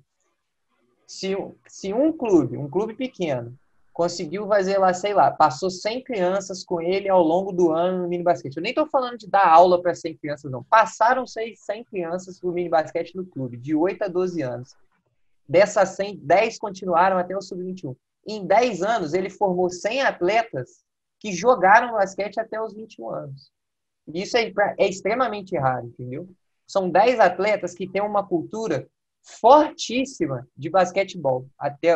[1.07, 1.35] Se,
[1.67, 3.59] se um clube, um clube pequeno,
[3.95, 8.09] conseguiu fazer lá, sei lá, passou 100 crianças com ele ao longo do ano no
[8.09, 8.57] mini basquete.
[8.57, 10.63] Eu nem estou falando de dar aula para 100 crianças, não.
[10.65, 14.77] Passaram 100 crianças no mini basquete no clube, de 8 a 12 anos.
[15.51, 17.97] Dessas 100, 10 continuaram até o sub-21.
[18.25, 20.85] Em 10 anos, ele formou 100 atletas
[21.19, 23.51] que jogaram basquete até os 21 anos.
[24.15, 26.29] Isso é, é extremamente raro, entendeu?
[26.69, 28.87] São 10 atletas que têm uma cultura
[29.25, 31.95] fortíssima de basquetebol até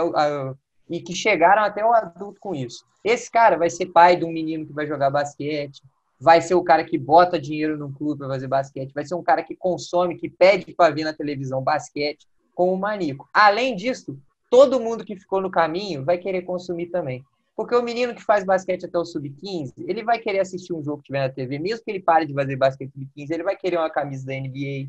[0.90, 2.85] e que chegaram até o adulto com isso.
[3.05, 5.81] Esse cara vai ser pai de um menino que vai jogar basquete,
[6.19, 9.23] vai ser o cara que bota dinheiro no clube para fazer basquete, vai ser um
[9.23, 13.29] cara que consome, que pede para ver na televisão basquete, com o Manico.
[13.33, 14.19] Além disso,
[14.51, 17.25] todo mundo que ficou no caminho vai querer consumir também.
[17.57, 20.99] Porque o menino que faz basquete até o sub-15, ele vai querer assistir um jogo
[20.99, 23.79] que tiver na TV, mesmo que ele pare de fazer basquete sub-15, ele vai querer
[23.79, 24.88] uma camisa da NBA,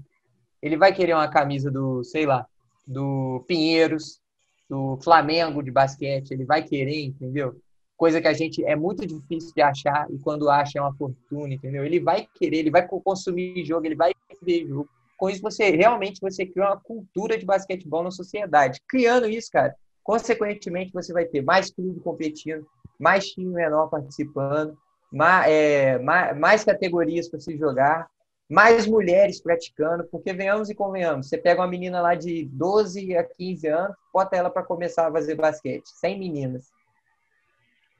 [0.61, 2.47] ele vai querer uma camisa do, sei lá,
[2.87, 4.19] do Pinheiros,
[4.67, 7.55] do Flamengo de basquete, ele vai querer, entendeu?
[7.95, 11.53] Coisa que a gente é muito difícil de achar e quando acha é uma fortuna,
[11.53, 11.85] entendeu?
[11.85, 16.19] Ele vai querer, ele vai consumir jogo, ele vai ver jogo com isso você realmente
[16.19, 18.81] você cria uma cultura de basquetebol na sociedade.
[18.87, 22.65] Criando isso, cara, consequentemente você vai ter mais clube competindo,
[22.99, 24.77] mais time menor participando,
[25.11, 28.07] mais, é, mais, mais categorias para se jogar,
[28.49, 33.23] mais mulheres praticando, porque venhamos e convenhamos, você pega uma menina lá de 12 a
[33.23, 36.67] 15 anos, bota ela para começar a fazer basquete, 100 meninas.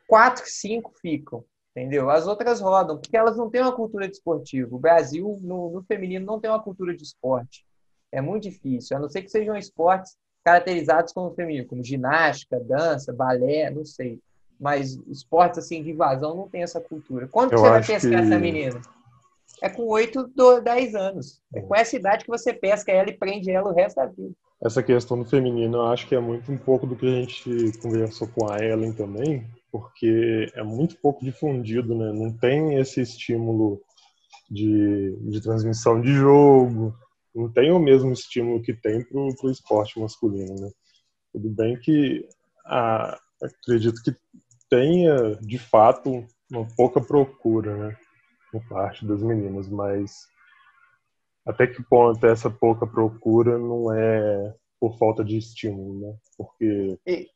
[0.08, 1.44] Quatro, cinco ficam
[1.76, 2.10] entendeu?
[2.10, 4.78] As outras rodam, porque elas não têm uma cultura de esportivo.
[4.78, 7.66] O Brasil, no, no, feminino, não tem uma cultura de esporte.
[8.12, 13.12] É muito difícil, a não ser que sejam esportes caracterizados como feminino, como ginástica, dança,
[13.12, 14.20] balé, não sei.
[14.58, 17.28] Mas esportes assim de invasão não tem essa cultura.
[17.28, 18.16] Quando você vai pescar que...
[18.16, 18.82] essa menina?
[19.62, 20.32] É com 8,
[20.64, 21.42] 10 anos.
[21.54, 24.32] É com essa idade que você pesca ela e prende ela o resto da vida.
[24.64, 27.78] Essa questão do feminino, eu acho que é muito um pouco do que a gente
[27.80, 32.14] conversou com a Ellen também, porque é muito pouco difundido, né?
[32.14, 33.82] Não tem esse estímulo
[34.50, 36.96] de, de transmissão de jogo,
[37.36, 40.72] não tem o mesmo estímulo que tem para o esporte masculino, né?
[41.34, 42.26] Tudo bem que
[42.66, 44.16] ah, acredito que
[44.70, 47.98] tenha, de fato, uma pouca procura, né?
[48.54, 50.26] Por parte das meninas, mas
[51.46, 56.18] até que ponto essa pouca procura não é por falta de estímulo, né?
[56.38, 57.28] Porque e,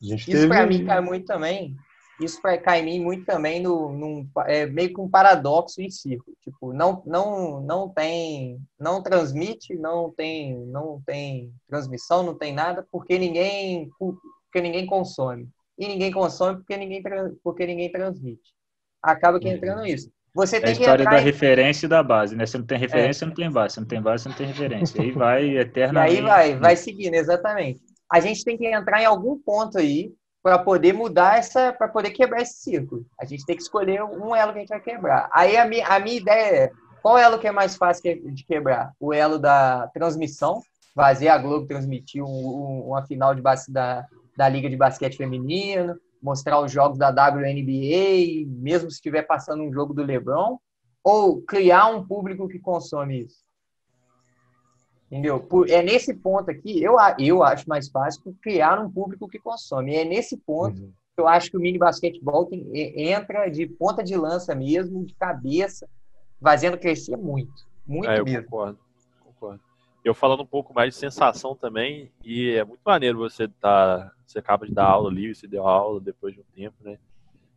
[0.00, 0.48] isso teve...
[0.48, 1.76] para mim cai muito também.
[2.20, 6.34] Isso cai em mim muito também no, num, é meio que um paradoxo em círculo.
[6.42, 12.86] Tipo, não, não, não tem, não transmite, não tem, não tem transmissão, não tem nada,
[12.90, 15.46] porque ninguém, porque ninguém consome.
[15.78, 17.02] E ninguém consome porque ninguém,
[17.44, 18.54] porque ninguém transmite.
[19.02, 20.10] Acaba que entrando nisso.
[20.34, 21.24] Você é tem a história da em...
[21.24, 22.46] referência e da base, né?
[22.46, 23.28] Se não tem referência, é.
[23.28, 23.74] não tem base.
[23.74, 25.02] Se não tem base, você não tem referência.
[25.02, 26.14] Aí vai eternamente.
[26.16, 30.12] E aí vai, vai seguindo, exatamente a gente tem que entrar em algum ponto aí
[30.42, 33.04] para poder mudar essa, para poder quebrar esse círculo.
[33.20, 35.28] A gente tem que escolher um elo que a gente vai quebrar.
[35.32, 38.92] Aí a minha, a minha ideia é, qual elo que é mais fácil de quebrar?
[39.00, 40.60] O elo da transmissão,
[40.94, 45.96] fazer a Globo transmitir um, um, uma final de da, da Liga de Basquete Feminino,
[46.22, 50.58] mostrar os jogos da WNBA, mesmo se estiver passando um jogo do LeBron,
[51.02, 53.45] ou criar um público que consome isso?
[55.10, 55.38] Entendeu?
[55.38, 59.94] Por, é nesse ponto aqui, eu, eu acho mais fácil criar um público que consome.
[59.94, 60.92] É nesse ponto uhum.
[61.14, 65.14] que eu acho que o mini basquetebol tem, entra de ponta de lança mesmo, de
[65.14, 65.88] cabeça,
[66.42, 67.52] fazendo crescer muito.
[67.86, 68.44] Muito é, eu mesmo.
[68.44, 68.78] Concordo,
[69.20, 69.60] concordo.
[70.04, 74.12] Eu falando um pouco mais de sensação também, e é muito maneiro você tá.
[74.26, 76.98] Você acaba de dar aula ali, você deu aula depois de um tempo, né?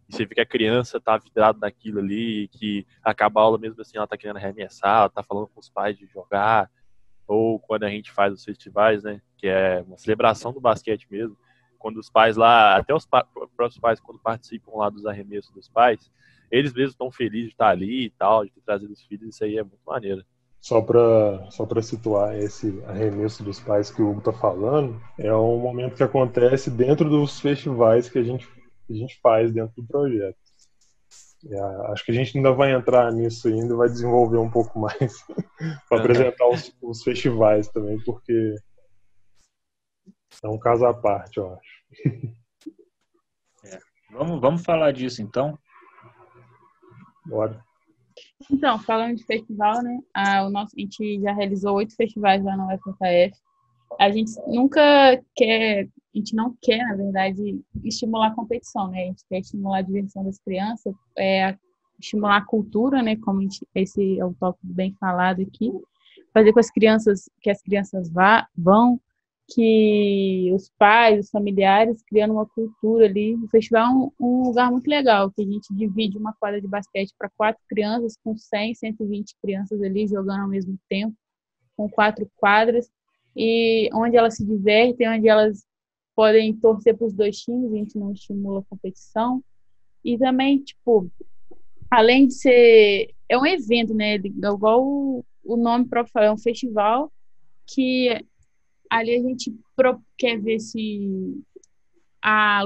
[0.07, 3.81] E você vê que a criança tá vidrada naquilo ali, que acaba a aula mesmo
[3.81, 6.69] assim, ela tá querendo arremessar, ela tá falando com os pais de jogar
[7.29, 11.37] ou quando a gente faz os festivais, né, que é uma celebração do basquete mesmo,
[11.77, 16.11] quando os pais lá, até os próprios pais quando participam lá dos arremessos dos pais,
[16.51, 19.43] eles mesmos estão felizes de estar ali e tal, de ter trazido os filhos, isso
[19.43, 20.25] aí é muito maneiro.
[20.59, 25.59] Só para só situar esse arremesso dos pais que o Hugo está falando, é um
[25.59, 28.45] momento que acontece dentro dos festivais que a gente,
[28.87, 30.37] que a gente faz dentro do projeto.
[31.47, 35.25] É, acho que a gente ainda vai entrar nisso ainda, vai desenvolver um pouco mais
[35.87, 38.55] para apresentar os, os, festivais também, porque
[40.43, 41.83] é um caso à parte, eu acho.
[43.65, 43.79] É.
[44.11, 45.57] Vamos, vamos falar disso então?
[47.25, 47.63] Bora.
[48.51, 49.99] Então, falando de festival, né?
[50.13, 53.37] Ah, o nosso, a gente já realizou oito festivais lá na UFKF.
[53.97, 54.81] A gente nunca
[55.35, 59.03] quer, a gente não quer, na verdade, estimular a competição, né?
[59.03, 61.57] A gente quer estimular a diversão das crianças, é,
[61.99, 63.15] estimular a cultura, né?
[63.17, 65.71] Como gente, esse é o tópico bem falado aqui,
[66.33, 68.99] fazer com as crianças que as crianças vá, vão,
[69.53, 73.35] que os pais, os familiares, criando uma cultura ali.
[73.35, 76.67] O festival é um, um lugar muito legal, que a gente divide uma quadra de
[76.67, 81.15] basquete para quatro crianças, com 100, 120 crianças ali jogando ao mesmo tempo,
[81.75, 82.89] com quatro quadras,
[83.41, 85.65] e onde elas se divertem, onde elas
[86.13, 89.41] podem torcer para os dois times, a gente não estimula a competição.
[90.03, 91.09] E também, tipo,
[91.89, 93.13] além de ser.
[93.29, 94.15] É um evento, né?
[94.15, 97.09] Igual o, o nome próprio fala, é um festival
[97.65, 98.09] que
[98.89, 99.55] ali a gente
[100.17, 101.41] quer ver se
[102.21, 102.63] a,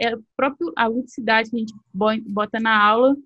[0.00, 3.16] é, próprio, a ludicidade que a gente bota na aula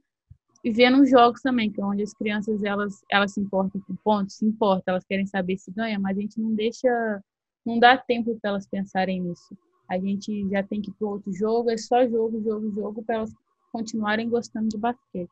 [0.63, 3.97] e vê nos jogos também, que é onde as crianças elas, elas se importam com
[3.97, 7.23] pontos, se importam, elas querem saber se ganha, mas a gente não deixa,
[7.65, 9.57] não dá tempo para elas pensarem nisso.
[9.89, 13.17] A gente já tem que ir para outro jogo, é só jogo, jogo, jogo, para
[13.17, 13.33] elas
[13.73, 15.31] continuarem gostando de basquete.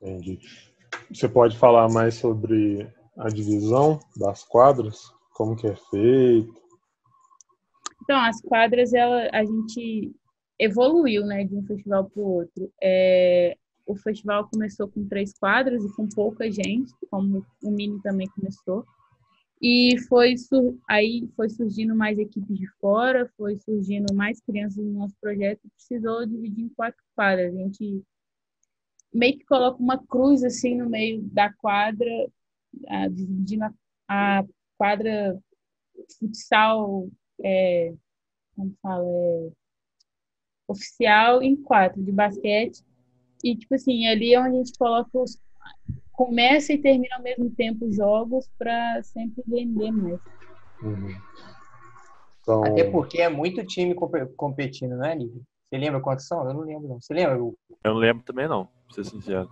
[0.00, 0.38] Entendi.
[1.12, 5.12] Você pode falar mais sobre a divisão das quadras?
[5.34, 6.68] Como que é feito?
[8.02, 10.12] Então, as quadras, ela, a gente
[10.58, 12.72] evoluiu, né, de um festival para o outro.
[12.82, 13.56] É,
[13.88, 18.84] o festival começou com três quadras e com pouca gente, como o Mini também começou.
[19.60, 20.34] E foi
[20.88, 25.70] aí foi surgindo mais equipes de fora, foi surgindo mais crianças no nosso projeto, e
[25.70, 27.52] precisou dividir em quatro quadras.
[27.54, 28.04] A gente
[29.12, 32.06] meio que coloca uma cruz assim no meio da quadra,
[33.10, 33.72] dividindo a,
[34.40, 34.44] a
[34.76, 35.40] quadra
[36.18, 37.08] futsal,
[37.42, 37.94] é,
[38.54, 39.50] como fala, é,
[40.68, 42.84] oficial em quatro de basquete.
[43.42, 45.38] E, tipo assim, ali é onde a gente coloca os.
[46.12, 50.20] Começa e termina ao mesmo tempo os jogos para sempre render mais.
[50.82, 51.14] Uhum.
[52.42, 52.64] Então...
[52.64, 53.94] Até porque é muito time
[54.36, 55.42] competindo, né, Nível?
[55.68, 56.44] Você lembra quantos são?
[56.48, 57.00] Eu não lembro, não.
[57.00, 57.36] Você lembra?
[57.36, 59.48] Eu não lembro também, não, pra ser sincero.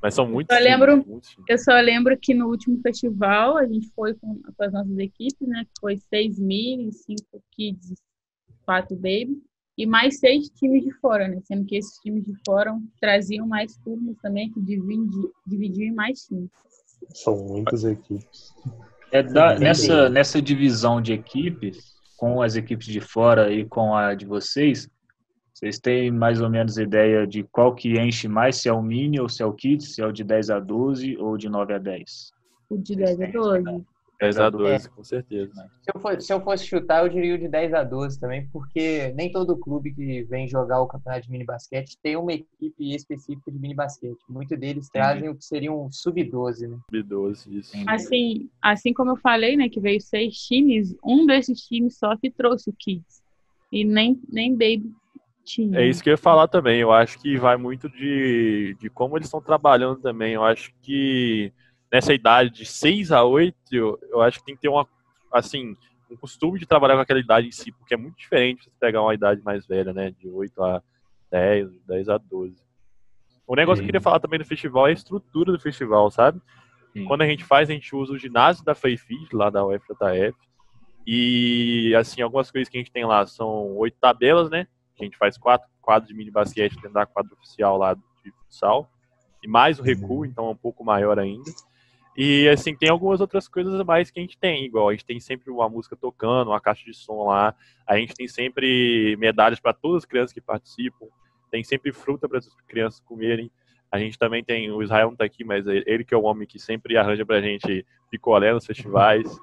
[0.00, 0.56] Mas são muitos.
[0.56, 4.72] Eu, lembro, eu só lembro que no último festival a gente foi com, com as
[4.72, 5.66] nossas equipes, né?
[5.78, 7.94] Foi seis mil, cinco kids,
[8.64, 9.42] quatro baby
[9.76, 11.40] e mais seis times de fora, né?
[11.44, 16.20] Sendo que esses times de fora traziam mais turnos também que dividiam, dividiam em mais
[16.26, 16.50] times.
[17.14, 18.54] São muitas equipes.
[19.10, 24.14] É da, nessa, nessa divisão de equipes, com as equipes de fora e com a
[24.14, 24.88] de vocês,
[25.52, 29.20] vocês têm mais ou menos ideia de qual que enche mais, se é o mini
[29.20, 31.74] ou se é o kids, se é o de 10 a 12 ou de 9
[31.74, 32.32] a 10?
[32.70, 33.84] O de 10 a 12.
[34.22, 34.88] 10 a 12, é.
[34.88, 35.52] com certeza.
[35.82, 38.48] Se eu, fosse, se eu, fosse, chutar, eu diria o de 10 a 12 também,
[38.52, 42.94] porque nem todo clube que vem jogar o campeonato de mini basquete tem uma equipe
[42.94, 44.18] específica de mini basquete.
[44.28, 46.78] Muitos deles trazem o que seria um sub-12, né?
[46.90, 47.72] Sub-12, isso.
[47.88, 52.30] Assim, assim como eu falei, né, que veio seis times, um desses times só que
[52.30, 53.22] trouxe o Kids.
[53.72, 54.92] E nem, nem Baby
[55.44, 55.80] tinha.
[55.80, 56.78] É isso que eu ia falar também.
[56.78, 60.34] Eu acho que vai muito de, de como eles estão trabalhando também.
[60.34, 61.52] Eu acho que
[61.92, 63.54] nessa idade de 6 a 8,
[64.10, 64.88] eu, acho que tem que ter uma,
[65.30, 65.76] assim,
[66.10, 69.02] um costume de trabalhar com aquela idade em si, porque é muito diferente você pegar
[69.02, 70.10] uma idade mais velha, né?
[70.10, 70.82] De 8 a
[71.30, 72.56] 10, 10 a 12.
[73.46, 73.82] O negócio Sim.
[73.82, 76.40] que eu queria falar também do festival é a estrutura do festival, sabe?
[76.92, 77.04] Sim.
[77.04, 80.36] Quando a gente faz, a gente usa o ginásio da FEIFIT, lá da UFJF.
[81.06, 84.66] E, assim, algumas coisas que a gente tem lá são oito tabelas, né?
[85.02, 88.88] a gente faz quatro quadros de mini basquete dentro da quadra oficial lá de futsal,
[89.42, 90.24] e mais o recuo, uhum.
[90.24, 91.50] então é um pouco maior ainda.
[92.16, 95.04] E assim, tem algumas outras coisas a mais que a gente tem, igual a gente
[95.04, 97.54] tem sempre uma música tocando, uma caixa de som lá,
[97.86, 101.06] a gente tem sempre medalhas para todas as crianças que participam,
[101.50, 103.50] tem sempre fruta para as crianças comerem.
[103.90, 106.46] A gente também tem, o Israel não tá aqui, mas ele que é o homem
[106.46, 109.38] que sempre arranja pra gente picolé nos festivais.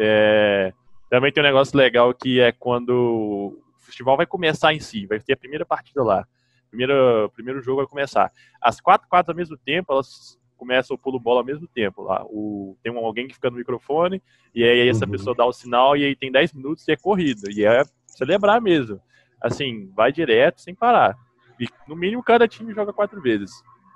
[0.00, 0.72] É,
[1.10, 5.32] também tem um negócio legal que é quando festival vai começar em si, vai ter
[5.32, 6.26] a primeira partida lá.
[6.68, 8.30] Primeiro, primeiro jogo vai começar.
[8.60, 12.02] As quatro quadras ao mesmo tempo, elas começam o pulo bola ao mesmo tempo.
[12.02, 12.22] Lá.
[12.26, 14.22] O, tem um, alguém que fica no microfone,
[14.54, 15.12] e aí essa uhum.
[15.12, 17.48] pessoa dá o sinal, e aí tem 10 minutos e é corrida.
[17.50, 19.00] E é celebrar mesmo.
[19.40, 21.16] Assim, vai direto, sem parar.
[21.58, 23.50] E no mínimo cada time joga quatro vezes.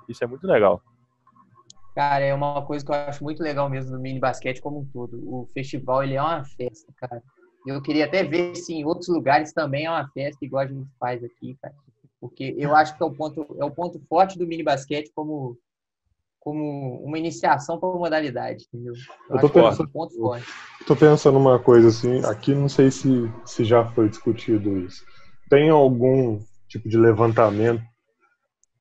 [0.08, 0.80] Isso é muito legal.
[1.94, 4.86] Cara, é uma coisa que eu acho muito legal mesmo do mini basquete como um
[4.86, 5.18] todo.
[5.22, 7.22] O festival, ele é uma festa, cara.
[7.66, 10.88] Eu queria até ver se em outros lugares também é uma festa igual a gente
[10.98, 11.74] faz aqui, cara.
[12.20, 15.58] Porque eu acho que é o ponto, é o ponto forte do mini basquete como,
[16.42, 18.94] como uma iniciação para a modalidade, entendeu?
[19.30, 20.46] Eu, eu tô pensando, é um ponto forte.
[20.84, 23.08] Tô pensando uma coisa assim, aqui não sei se,
[23.44, 25.04] se já foi discutido isso.
[25.48, 27.80] Tem algum tipo de levantamento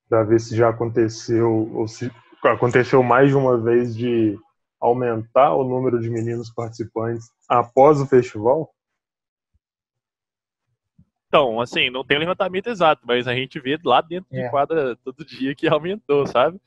[0.10, 2.12] para ver se já aconteceu ou se
[2.44, 4.36] aconteceu mais de uma vez de
[4.80, 8.74] aumentar o número de meninos participantes após o festival?
[11.28, 14.46] Então, assim, não tem levantamento exato, mas a gente vê lá dentro É.
[14.46, 16.60] de quadra todo dia que aumentou, sabe?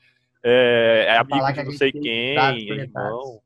[0.47, 3.41] É, é amigo que de não sei quem, é irmão.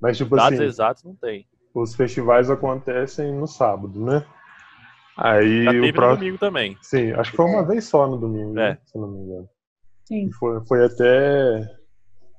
[0.00, 1.46] Mas, tipo Dados assim, exatos não tem.
[1.74, 4.22] os festivais acontecem no sábado, né?
[5.16, 6.18] Aí Já o teve no próximo.
[6.18, 6.76] domingo também.
[6.82, 7.64] Sim, acho que foi uma É.
[7.64, 8.70] vez só no domingo, É.
[8.70, 8.78] né?
[8.84, 9.48] se eu não me engano.
[10.04, 10.26] Sim.
[10.26, 11.66] E Foi, foi até.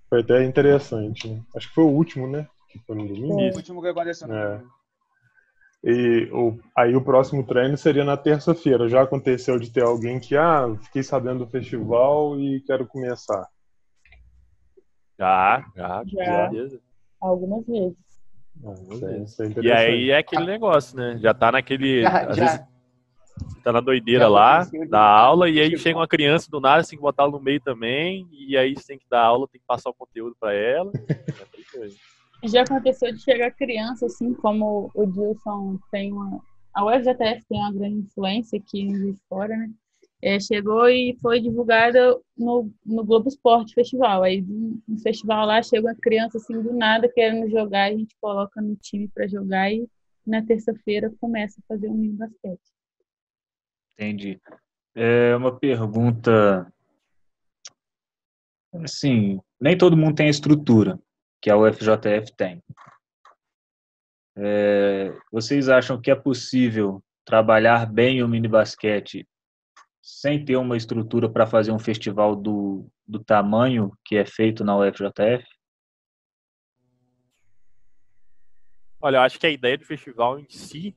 [0.08, 1.42] Foi até interessante, né?
[1.56, 2.48] Acho que foi o último, né?
[2.70, 3.34] Que foi no domingo.
[3.34, 4.28] O último que aconteceu.
[4.28, 4.62] no É.
[5.84, 8.88] E o, aí o próximo treino seria na terça-feira.
[8.90, 13.48] Já aconteceu de ter alguém que, ah, fiquei sabendo do festival e quero começar.
[15.18, 16.52] Já, já, Já.
[17.22, 17.98] Algumas vezes.
[18.64, 21.18] Ah, isso, é, isso é E aí é aquele negócio, né?
[21.22, 22.02] Já tá naquele.
[22.04, 22.66] Já- às já- vezes
[23.38, 26.62] você tá na doideira já lá, da aula, e aí Tipo- chega uma criança do
[26.62, 29.24] nada, você tem que botar ela no meio também, e aí você tem que dar
[29.24, 30.92] aula, tem que passar o conteúdo pra ela.
[32.44, 32.48] É.
[32.48, 36.40] Já aconteceu de chegar criança, assim, como o Dilson tem uma.
[36.74, 39.70] A UFJF tem uma grande influência aqui em Juiz Fora, né?
[40.26, 44.24] É, chegou e foi divulgada no, no Globo Esporte Festival.
[44.24, 48.60] Aí no festival lá chega uma criança assim do nada querendo jogar, a gente coloca
[48.60, 49.88] no time para jogar e
[50.26, 52.74] na terça-feira começa a fazer um mini basquete.
[53.94, 54.42] Entendi.
[54.96, 56.74] É uma pergunta.
[58.84, 61.00] Assim, nem todo mundo tem a estrutura
[61.40, 62.64] que a UFJF tem.
[64.36, 69.28] É, vocês acham que é possível trabalhar bem o mini basquete
[70.06, 74.78] sem ter uma estrutura para fazer um festival do, do tamanho que é feito na
[74.78, 75.44] UFJF?
[79.02, 80.96] Olha, eu acho que a ideia do festival em si,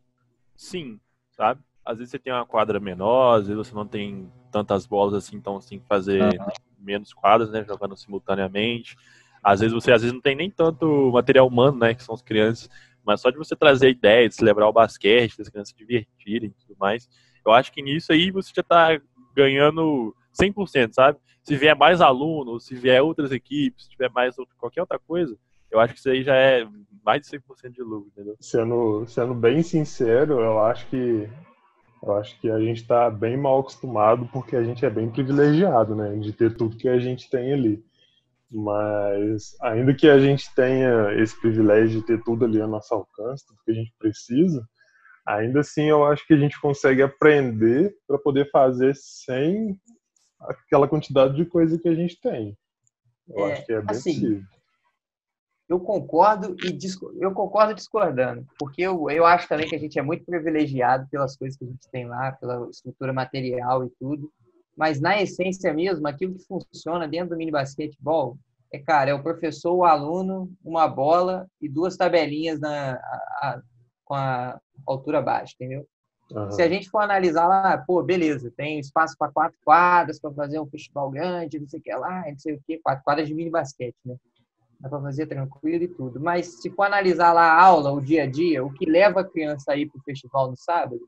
[0.55, 1.01] sim,
[1.31, 1.63] sabe?
[1.83, 5.37] Às vezes você tem uma quadra menor, às vezes você não tem tantas bolas assim,
[5.37, 6.53] então você tem que fazer Aham.
[6.79, 7.65] menos quadras, né?
[7.65, 8.95] Jogando simultaneamente.
[9.43, 11.95] Às vezes você às vezes não tem nem tanto material humano, né?
[11.95, 12.69] Que são as crianças.
[13.03, 16.51] Mas só de você trazer a ideia, de celebrar o basquete, das crianças se divertirem
[16.51, 17.09] e tudo mais.
[17.49, 19.01] Eu acho que nisso aí você já tá
[19.35, 21.19] ganhando 100%, sabe?
[21.43, 25.37] Se vier mais alunos, se vier outras equipes, se tiver mais outra- qualquer outra coisa,
[25.71, 26.67] eu acho que isso aí já é
[27.05, 28.37] mais de 100% de lucro, entendeu?
[28.41, 31.29] Sendo, sendo bem sincero, eu acho que
[32.03, 35.97] eu acho que a gente está bem mal acostumado porque a gente é bem privilegiado,
[35.97, 37.83] né, de ter tudo que a gente tem ali.
[38.51, 43.47] Mas ainda que a gente tenha esse privilégio de ter tudo ali ao nosso alcance,
[43.47, 44.67] tudo que a gente precisa,
[45.37, 49.79] ainda assim eu acho que a gente consegue aprender para poder fazer sem
[50.41, 52.57] aquela quantidade de coisa que a gente tem.
[53.29, 54.43] Eu É, acho que é bem assim, possível.
[55.69, 59.99] Eu concordo e disco- eu concordo discordando, porque eu, eu acho também que a gente
[59.99, 64.33] é muito privilegiado pelas coisas que a gente tem lá, pela estrutura material e tudo.
[64.75, 68.39] Mas na essência mesmo, aquilo que funciona dentro do mini basquetebol
[68.73, 72.99] é, cara, é o professor, o aluno, uma bola e duas tabelinhas na, a-
[73.43, 73.63] a-
[74.09, 75.87] com a altura baixa, entendeu?
[76.35, 76.51] Aham.
[76.51, 80.59] Se a gente for analisar lá, pô, beleza, tem espaço para quatro quadras para fazer
[80.59, 83.35] um festival grande, não sei o que lá, não sei o que, quatro quadras de
[83.35, 84.17] mini basquete, né?
[84.81, 86.21] Dá para fazer tranquilo e tudo.
[86.21, 89.29] Mas se for analisar lá a aula, o dia a dia, o que leva a
[89.29, 91.01] criança a ir para o festival no sábado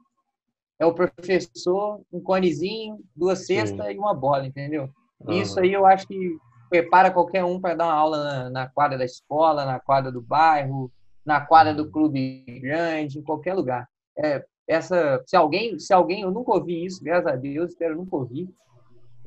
[0.78, 4.90] é o professor, um conezinho, duas cestas e uma bola, entendeu?
[5.28, 5.66] Isso Aham.
[5.66, 6.36] aí eu acho que
[6.70, 10.22] prepara qualquer um para dar uma aula na, na quadra da escola, na quadra do
[10.22, 10.90] bairro,
[11.30, 13.88] na quadra do clube grande, em qualquer lugar.
[14.18, 18.16] É, essa, se alguém, se alguém, eu nunca ouvi isso, graças a Deus, espero nunca
[18.16, 18.48] ouvir,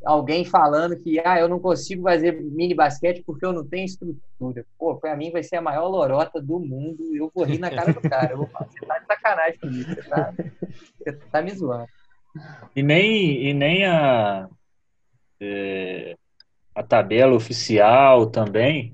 [0.04, 4.66] alguém falando que ah, eu não consigo fazer mini basquete porque eu não tenho estrutura.
[4.78, 7.16] Pô, para mim vai ser a maior lorota do mundo.
[7.16, 8.34] Eu vou rir na cara do cara.
[8.34, 10.34] Eu vou falar, você tá de sacanagem comigo, você tá,
[10.98, 11.88] você tá me zoando.
[12.76, 14.50] E nem, e nem a,
[15.40, 16.18] é,
[16.76, 18.94] a tabela oficial também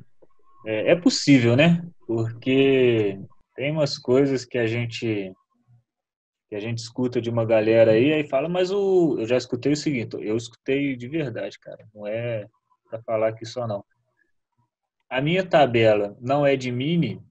[0.63, 1.81] é, é possível, né?
[2.09, 3.21] Porque
[3.55, 5.31] tem umas coisas que a gente
[6.49, 9.73] que a gente escuta de uma galera aí aí fala, mas o eu já escutei
[9.73, 12.47] o seguinte, eu escutei de verdade, cara, não é
[12.89, 13.85] para falar aqui só não.
[15.07, 17.21] A minha tabela não é de mini,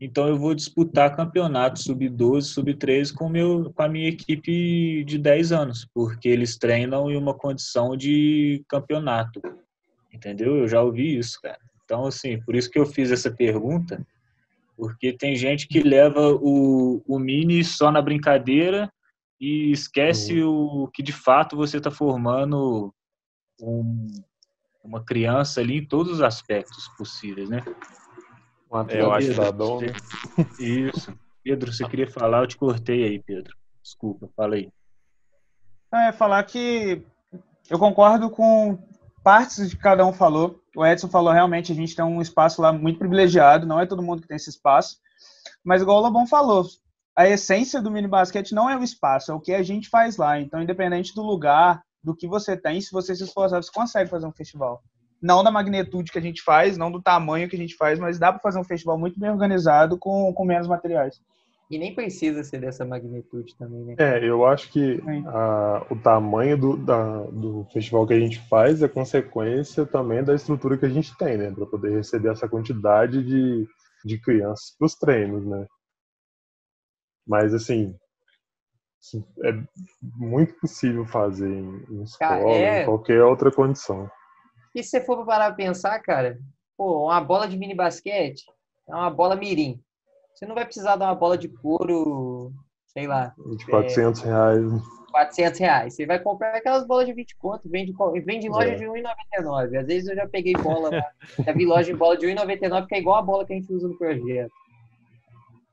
[0.00, 5.50] então eu vou disputar campeonato sub-12, sub-13 com, meu, com a minha equipe de 10
[5.50, 9.42] anos, porque eles treinam em uma condição de campeonato.
[10.12, 10.58] Entendeu?
[10.58, 11.58] Eu já ouvi isso, cara.
[11.86, 14.04] Então, assim, por isso que eu fiz essa pergunta,
[14.76, 18.92] porque tem gente que leva o, o mini só na brincadeira
[19.40, 22.92] e esquece o que de fato você está formando
[23.62, 24.08] um,
[24.82, 27.62] uma criança ali em todos os aspectos possíveis, né?
[28.88, 29.92] É, eu acho cidadão, né?
[30.58, 31.16] Isso.
[31.44, 33.56] Pedro, você queria falar, eu te cortei aí, Pedro.
[33.80, 34.68] Desculpa, fala aí.
[35.92, 37.00] Não, é falar que
[37.70, 38.76] eu concordo com
[39.26, 40.62] partes de cada um falou.
[40.76, 44.00] O Edson falou realmente a gente tem um espaço lá muito privilegiado, não é todo
[44.00, 44.98] mundo que tem esse espaço.
[45.64, 46.64] Mas igual o Lobão falou,
[47.16, 50.16] a essência do mini basquete não é o espaço, é o que a gente faz
[50.16, 50.40] lá.
[50.40, 54.26] Então, independente do lugar, do que você tem, se você se esforçar, você consegue fazer
[54.26, 54.80] um festival.
[55.20, 58.20] Não da magnitude que a gente faz, não do tamanho que a gente faz, mas
[58.20, 61.20] dá para fazer um festival muito bem organizado com, com menos materiais.
[61.68, 63.96] E nem precisa ser dessa magnitude também, né?
[63.98, 68.82] É, eu acho que a, o tamanho do, da, do festival que a gente faz
[68.82, 71.50] é consequência também da estrutura que a gente tem, né?
[71.50, 73.66] Para poder receber essa quantidade de,
[74.04, 75.66] de crianças para os treinos, né?
[77.26, 77.96] Mas, assim,
[79.44, 79.52] é
[80.02, 82.82] muito possível fazer em, em escola, cara, é...
[82.82, 84.08] em qualquer outra condição.
[84.72, 86.38] E se você for parar pra pensar, cara,
[86.76, 88.44] pô, uma bola de mini basquete
[88.88, 89.82] é uma bola mirim.
[90.36, 92.52] Você não vai precisar dar uma bola de couro,
[92.88, 93.34] sei lá.
[93.56, 94.62] De 400 é, reais.
[95.10, 95.94] 400 reais.
[95.94, 98.74] Você vai comprar aquelas bolas de 20 conto, vende, vende em loja é.
[98.74, 99.78] de 1,99.
[99.78, 100.90] Às vezes eu já peguei bola,
[101.42, 103.72] já vi loja de bola de 1,99, que é igual a bola que a gente
[103.72, 104.52] usa no projeto.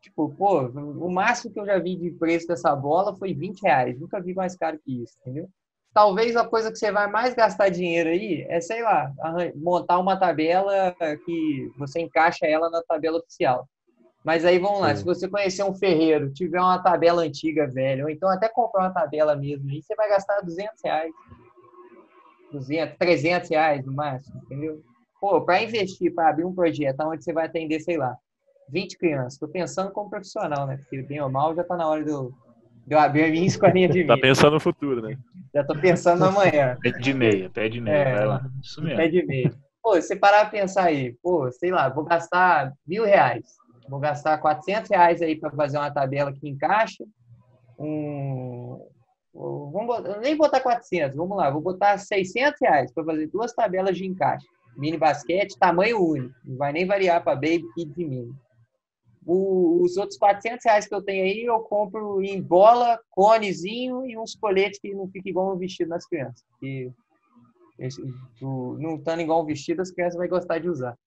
[0.01, 3.99] Tipo, pô, o máximo que eu já vi de preço dessa bola foi 20 reais.
[3.99, 5.49] Nunca vi mais caro que isso, entendeu?
[5.93, 9.11] Talvez a coisa que você vai mais gastar dinheiro aí é, sei lá,
[9.55, 10.95] montar uma tabela
[11.25, 13.67] que você encaixa ela na tabela oficial.
[14.23, 15.01] Mas aí vamos lá, Sim.
[15.01, 18.93] se você conhecer um ferreiro, tiver uma tabela antiga, velho, ou então até comprar uma
[18.93, 21.11] tabela mesmo, aí você vai gastar 200 reais.
[22.51, 24.81] 200, 300 reais no máximo, entendeu?
[25.19, 28.15] Pô, para investir, para abrir um projeto onde você vai atender, sei lá,
[28.69, 29.33] 20 crianças.
[29.33, 30.77] Estou pensando como profissional, né?
[30.77, 32.33] Porque bem ou mal já está na hora do,
[32.85, 35.17] de eu abrir a minha escolinha de Tá pensando no futuro, né?
[35.53, 36.77] Já estou pensando no amanhã.
[36.81, 38.45] Pé de meia, pé de meia, é, vai lá.
[38.61, 38.97] Isso mesmo.
[38.97, 39.53] Pé de meia.
[39.81, 43.57] Pô, você parar a pensar aí, pô, sei lá, vou gastar mil reais.
[43.89, 47.03] Vou gastar 400 reais aí para fazer uma tabela que encaixa.
[47.77, 48.79] Um,
[49.33, 53.97] vamos botar, nem botar 400, vamos lá, vou botar 600 reais para fazer duas tabelas
[53.97, 54.45] de encaixe.
[54.77, 58.33] Mini basquete, tamanho único, não vai nem variar para baby, kids e mini.
[59.25, 64.17] O, os outros 400 reais que eu tenho aí, eu compro em bola, conezinho e
[64.17, 66.43] uns coletes que não fiquem igual um vestido nas crianças.
[66.59, 66.91] Que,
[68.41, 70.97] não estando igual um vestido, as crianças vão gostar de usar.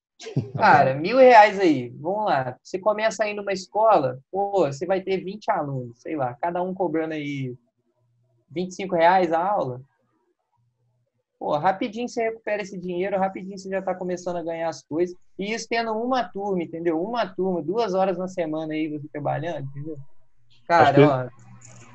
[0.56, 2.56] Cara, mil reais aí, vamos lá.
[2.62, 6.74] Você começa aí numa escola, pô, você vai ter 20 alunos, sei lá, cada um
[6.74, 7.54] cobrando aí
[8.50, 9.80] 25 reais a aula.
[11.38, 15.14] Pô, rapidinho você recupera esse dinheiro, rapidinho você já está começando a ganhar as coisas.
[15.38, 17.00] E isso tendo uma turma, entendeu?
[17.02, 19.98] Uma turma, duas horas na semana aí você trabalhando, entendeu?
[20.66, 21.00] Cara, que...
[21.02, 21.28] ó,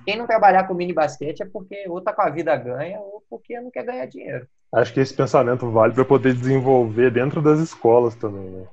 [0.05, 3.23] quem não trabalhar com mini basquete é porque ou tá com a vida ganha ou
[3.29, 4.47] porque não quer ganhar dinheiro.
[4.73, 8.67] Acho que esse pensamento vale para poder desenvolver dentro das escolas também, né?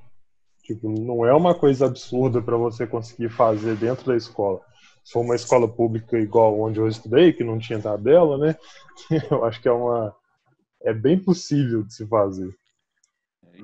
[0.63, 4.61] Tipo, não é uma coisa absurda para você conseguir fazer dentro da escola.
[5.03, 8.55] Se for uma escola pública igual onde eu estudei, que não tinha tabela, né?
[9.31, 10.15] Eu acho que é uma
[10.83, 12.55] é bem possível de se fazer.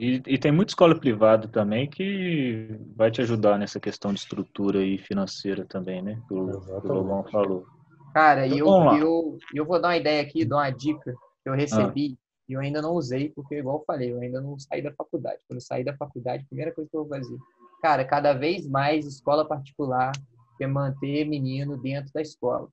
[0.00, 4.82] E, e, tem muita escola privada também que vai te ajudar nessa questão de estrutura
[4.82, 6.20] e financeira também, né?
[6.26, 7.64] Que o, que o Lobão falou.
[8.12, 11.54] Cara, então, eu, eu, eu vou dar uma ideia aqui, dar uma dica que eu
[11.54, 12.23] recebi ah.
[12.48, 15.38] E eu ainda não usei, porque, igual eu falei, eu ainda não saí da faculdade.
[15.48, 17.38] Quando eu sair da faculdade, a primeira coisa que eu vou fazer,
[17.82, 20.12] cara, cada vez mais escola particular
[20.58, 22.68] quer manter menino dentro da escola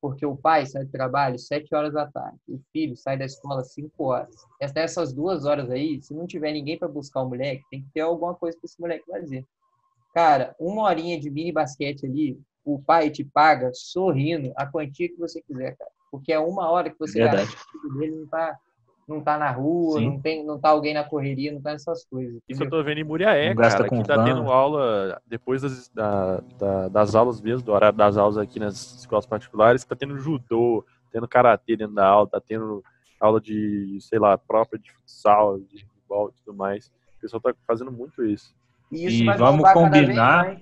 [0.00, 3.64] porque o pai sai do trabalho sete horas da tarde, o filho sai da escola
[3.64, 4.34] cinco horas.
[4.60, 8.00] Essas duas horas aí, se não tiver ninguém para buscar o moleque, tem que ter
[8.00, 9.44] alguma coisa para esse moleque fazer.
[10.14, 15.16] Cara, uma horinha de mini basquete ali, o pai te paga sorrindo a quantia que
[15.16, 15.90] você quiser, cara.
[16.10, 17.56] Porque é uma hora que você gasta
[17.98, 18.56] dele não tá
[19.06, 22.40] não tá na rua, não tem, não tá alguém na correria, não tá nessas coisas.
[22.48, 26.88] Isso eu tô vendo em Muriaé, cara, que tá tendo aula depois das, da, da,
[26.88, 31.28] das aulas mesmo, do horário das aulas aqui nas escolas particulares, tá tendo judô, tendo
[31.28, 32.82] karatê dentro da aula, tá tendo
[33.20, 36.88] aula de, sei lá, própria de futsal, de futebol e tudo mais.
[37.16, 38.52] O pessoal tá fazendo muito isso.
[38.90, 40.60] E, isso e vamos combinar,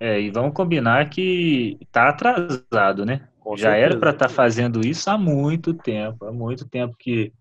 [0.00, 3.28] é, e vamos combinar que tá atrasado, né?
[3.38, 3.86] Com Já certeza.
[3.86, 7.32] era para estar tá fazendo isso há muito tempo, há muito tempo que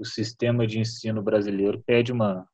[0.00, 2.48] o sistema de ensino brasileiro pede uma,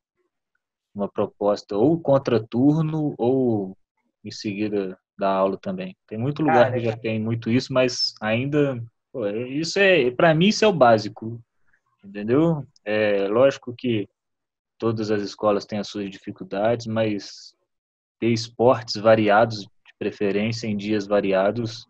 [0.93, 3.75] uma proposta ou contraturno ou
[4.23, 5.95] em seguida da aula também.
[6.05, 8.83] Tem muito lugar Cara, que já tem muito isso, mas ainda
[9.13, 11.41] pô, isso é para mim isso é o básico,
[12.03, 12.67] entendeu?
[12.83, 14.09] É lógico que
[14.77, 17.55] todas as escolas têm as suas dificuldades, mas
[18.19, 21.87] ter esportes variados, de preferência em dias variados,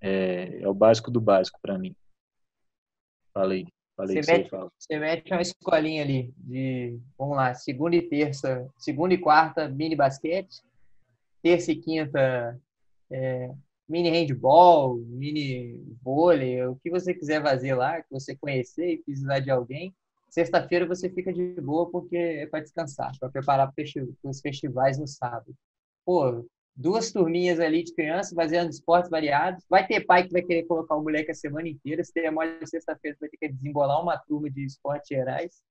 [0.00, 1.96] é, é o básico do básico para mim.
[3.34, 3.66] Falei.
[4.02, 9.14] Falei você, mete, você mete uma escolinha ali de, vamos lá, segunda e terça, segunda
[9.14, 10.60] e quarta, mini basquete,
[11.40, 12.60] terça e quinta,
[13.08, 13.54] é,
[13.88, 19.38] mini handball, mini vôlei, o que você quiser fazer lá, que você conhecer e precisar
[19.38, 19.94] de alguém.
[20.28, 23.84] Sexta-feira você fica de boa porque é para descansar, para preparar para
[24.24, 25.54] os festivais no sábado.
[26.04, 26.44] Pô,
[26.74, 29.64] duas turminhas ali de criança fazendo esportes variados.
[29.68, 32.02] Vai ter pai que vai querer colocar o moleque a semana inteira.
[32.02, 35.62] Se der mole sexta-feira, vai ter que desembolar uma turma de esportes gerais.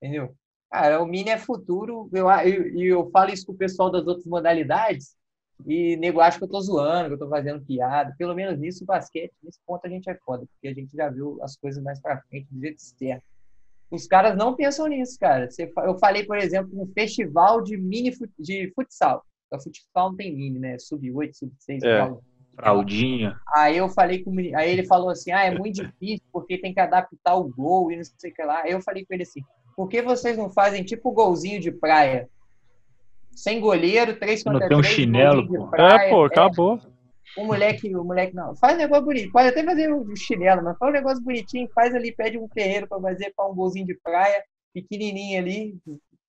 [0.00, 0.34] Entendeu?
[0.70, 2.08] Cara, o mini é futuro.
[2.12, 5.16] E eu, eu, eu falo isso com o pessoal das outras modalidades.
[5.66, 8.14] E nego acha que eu tô zoando, que eu tô fazendo piada.
[8.16, 11.08] Pelo menos nisso, o basquete, nesse ponto a gente é foda, porque a gente já
[11.10, 13.24] viu as coisas mais pra frente do jeito certo.
[13.90, 15.48] Os caras não pensam nisso, cara.
[15.84, 19.24] Eu falei, por exemplo, um festival de mini de futsal.
[19.52, 20.76] O futsal não tem mini, né?
[20.78, 21.84] Sub-8, sub-6.
[21.84, 22.12] É,
[22.54, 23.36] fraldinha.
[23.48, 26.80] Aí eu falei com Aí ele falou assim: ah, é muito difícil porque tem que
[26.80, 28.62] adaptar o gol e não sei o que lá.
[28.62, 29.40] Aí eu falei com ele assim:
[29.76, 32.28] por que vocês não fazem tipo golzinho de praia?
[33.32, 34.70] Sem goleiro, três contra três.
[34.70, 35.68] Não tem um chinelo, pô.
[35.68, 36.76] Praia, é, pô, acabou.
[36.76, 38.56] É, o moleque, o moleque não.
[38.56, 39.32] Faz um negócio bonito.
[39.32, 41.68] Pode até fazer um chinelo, mas faz um negócio bonitinho.
[41.74, 44.42] Faz ali, pede um ferreiro para fazer para um golzinho de praia,
[44.74, 45.78] pequenininho ali,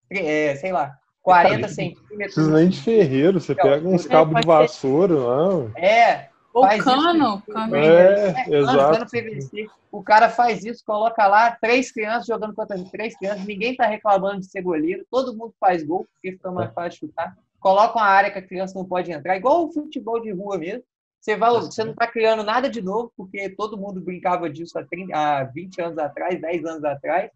[0.10, 2.10] é, sei lá, 40 centímetros.
[2.10, 5.72] Não precisa nem de ferreiro, você pega uns cabos de vassoura, não.
[5.76, 7.76] É, ou cano, cano.
[7.76, 8.94] É, é, exato.
[8.94, 9.68] Cano PVC.
[9.92, 14.40] O cara faz isso, coloca lá três crianças jogando contra três crianças, ninguém tá reclamando
[14.40, 17.36] de ser goleiro, todo mundo faz gol, porque fica mais fácil chutar.
[17.60, 20.84] Coloca uma área que a criança não pode entrar, igual o futebol de rua mesmo.
[21.20, 24.84] Você, vai, você não está criando nada de novo, porque todo mundo brincava disso há,
[24.84, 27.30] 30, há 20 anos atrás, 10 anos atrás.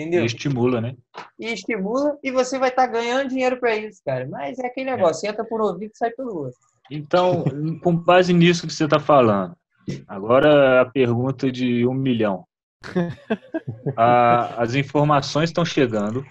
[0.00, 0.22] Entendeu?
[0.22, 0.96] E estimula, né?
[1.38, 4.26] E estimula, e você vai estar tá ganhando dinheiro para isso, cara.
[4.26, 5.30] Mas é aquele negócio, é.
[5.30, 6.58] entra por um ouvido e sai pelo outro.
[6.90, 7.44] Então,
[7.82, 9.54] com base nisso que você está falando,
[10.08, 12.44] agora a pergunta de um milhão.
[13.94, 16.24] A, as informações estão chegando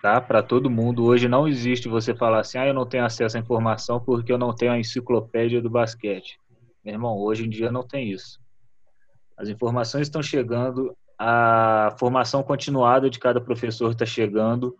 [0.00, 0.20] tá?
[0.20, 1.04] para todo mundo.
[1.04, 4.38] Hoje não existe você falar assim, ah, eu não tenho acesso à informação porque eu
[4.38, 6.38] não tenho a enciclopédia do basquete.
[6.84, 8.38] Meu irmão, hoje em dia não tem isso.
[9.36, 14.74] As informações estão chegando, a formação continuada de cada professor está chegando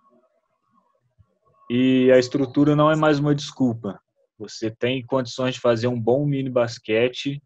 [1.68, 4.00] e a estrutura não é mais uma desculpa.
[4.38, 7.42] Você tem condições de fazer um bom mini basquete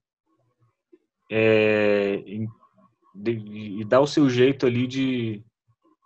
[1.28, 2.46] é, e,
[3.80, 5.44] e dar o seu jeito ali de,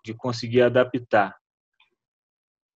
[0.03, 1.37] de conseguir adaptar.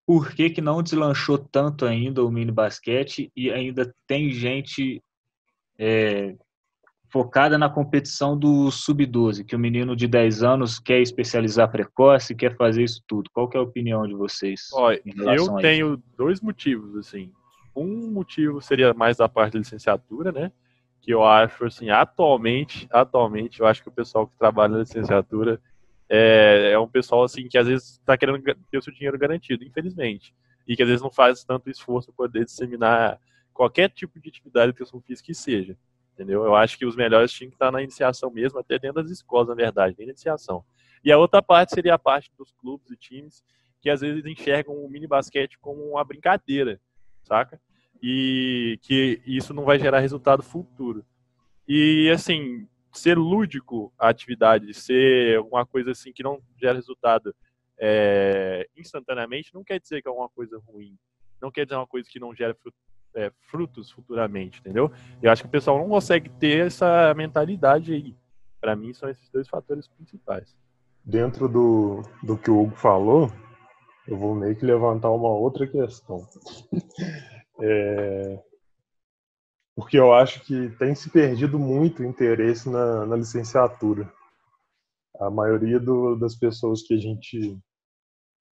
[0.06, 5.02] Por que, que não deslanchou tanto ainda o mini basquete e ainda tem gente
[5.78, 6.36] é,
[7.12, 12.56] focada na competição do sub-12, que o menino de 10 anos quer especializar precoce, quer
[12.56, 13.28] fazer isso tudo.
[13.30, 14.70] Qual é a opinião de vocês?
[14.72, 17.30] Olha, eu tenho dois motivos, assim.
[17.76, 20.50] Um motivo seria mais da parte da licenciatura, né?
[21.02, 25.60] Que eu acho, assim, atualmente, atualmente, eu acho que o pessoal que trabalha na licenciatura
[26.08, 29.64] é, é um pessoal, assim, que às vezes está querendo ter o seu dinheiro garantido,
[29.64, 30.34] infelizmente.
[30.66, 33.20] E que às vezes não faz tanto esforço para poder disseminar
[33.52, 35.76] qualquer tipo de atividade de educação física que seja.
[36.12, 36.44] Entendeu?
[36.44, 39.48] Eu acho que os melhores tinham que estar na iniciação mesmo, até dentro das escolas,
[39.48, 40.64] na verdade, na iniciação.
[41.04, 43.42] E a outra parte seria a parte dos clubes e times
[43.80, 46.80] que às vezes enxergam o mini basquete como uma brincadeira
[47.24, 47.60] saca?
[48.02, 51.04] E que isso não vai gerar resultado futuro.
[51.66, 57.34] E, assim, ser lúdico a atividade, ser uma coisa assim que não gera resultado
[57.78, 60.98] é, instantaneamente, não quer dizer que é uma coisa ruim.
[61.40, 62.56] Não quer dizer uma coisa que não gera
[63.14, 64.90] é, frutos futuramente, entendeu?
[65.22, 68.16] Eu acho que o pessoal não consegue ter essa mentalidade aí.
[68.60, 70.56] Para mim, são esses dois fatores principais.
[71.04, 73.30] Dentro do, do que o Hugo falou,
[74.06, 76.26] eu vou meio que levantar uma outra questão.
[77.60, 78.38] é,
[79.74, 84.12] porque eu acho que tem se perdido muito interesse na, na licenciatura.
[85.18, 87.58] A maioria do, das pessoas que a gente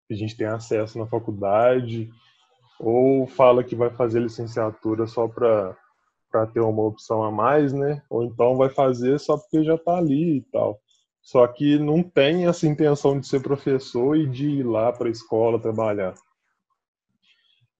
[0.07, 2.10] que a gente tem acesso na faculdade
[2.80, 5.76] ou fala que vai fazer licenciatura só para
[6.54, 8.02] ter uma opção a mais, né?
[8.10, 10.80] Ou então vai fazer só porque já está ali e tal.
[11.22, 15.12] Só que não tem essa intenção de ser professor e de ir lá para a
[15.12, 16.16] escola trabalhar.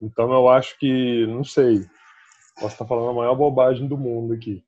[0.00, 1.86] Então eu acho que, não sei,
[2.56, 4.62] posso estar falando a maior bobagem do mundo aqui,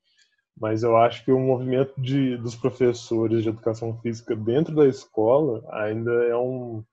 [0.59, 5.63] mas eu acho que o movimento de, dos professores de educação física dentro da escola
[5.71, 6.83] ainda é um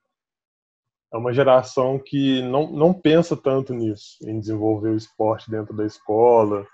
[1.13, 5.85] é uma geração que não, não pensa tanto nisso, em desenvolver o esporte dentro da
[5.85, 6.65] escola,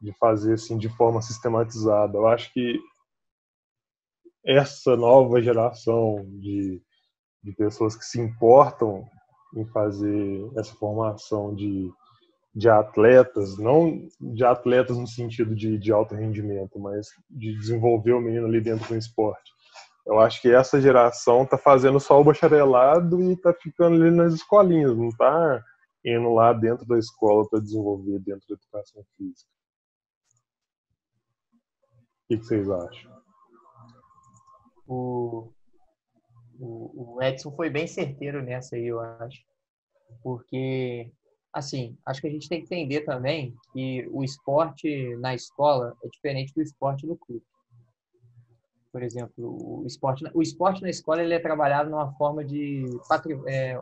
[0.00, 2.16] de fazer assim de forma sistematizada.
[2.16, 2.78] Eu acho que
[4.44, 6.80] essa nova geração de,
[7.42, 9.06] de pessoas que se importam
[9.54, 11.90] em fazer essa formação de,
[12.54, 18.20] de atletas, não de atletas no sentido de, de alto rendimento, mas de desenvolver o
[18.20, 19.52] menino ali dentro do esporte.
[20.10, 24.34] Eu acho que essa geração está fazendo só o bacharelado e está ficando ali nas
[24.34, 25.64] escolinhas, não está
[26.04, 29.48] indo lá dentro da escola para desenvolver dentro da educação física.
[31.94, 33.22] O que, que vocês acham?
[34.88, 35.52] o
[36.58, 39.40] O, o Edson foi bem certeiro nessa aí, eu acho.
[40.24, 41.12] Porque,
[41.52, 46.08] assim, acho que a gente tem que entender também que o esporte na escola é
[46.08, 47.44] diferente do esporte no clube.
[48.92, 52.84] Por exemplo, o esporte, o esporte na escola ele é trabalhado numa forma de
[53.46, 53.80] é,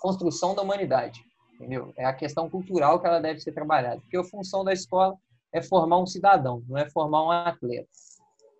[0.00, 1.24] construção da humanidade,
[1.54, 1.92] entendeu?
[1.96, 4.00] É a questão cultural que ela deve ser trabalhada.
[4.00, 5.16] Porque a função da escola
[5.52, 7.88] é formar um cidadão, não é formar um atleta.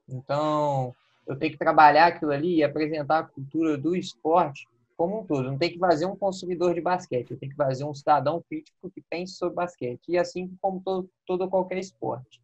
[0.09, 0.95] Então,
[1.27, 4.67] eu tenho que trabalhar aquilo ali e apresentar a cultura do esporte
[4.97, 5.51] como um todo.
[5.51, 8.91] Não tem que fazer um consumidor de basquete, eu tenho que fazer um cidadão crítico
[8.91, 10.01] que pense sobre basquete.
[10.09, 12.42] E assim como todo, todo qualquer esporte.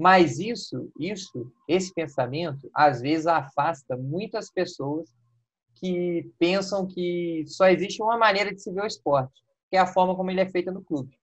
[0.00, 5.14] Mas isso, isso, esse pensamento, às vezes afasta muitas pessoas
[5.74, 9.86] que pensam que só existe uma maneira de se ver o esporte, que é a
[9.86, 11.14] forma como ele é feito no clube.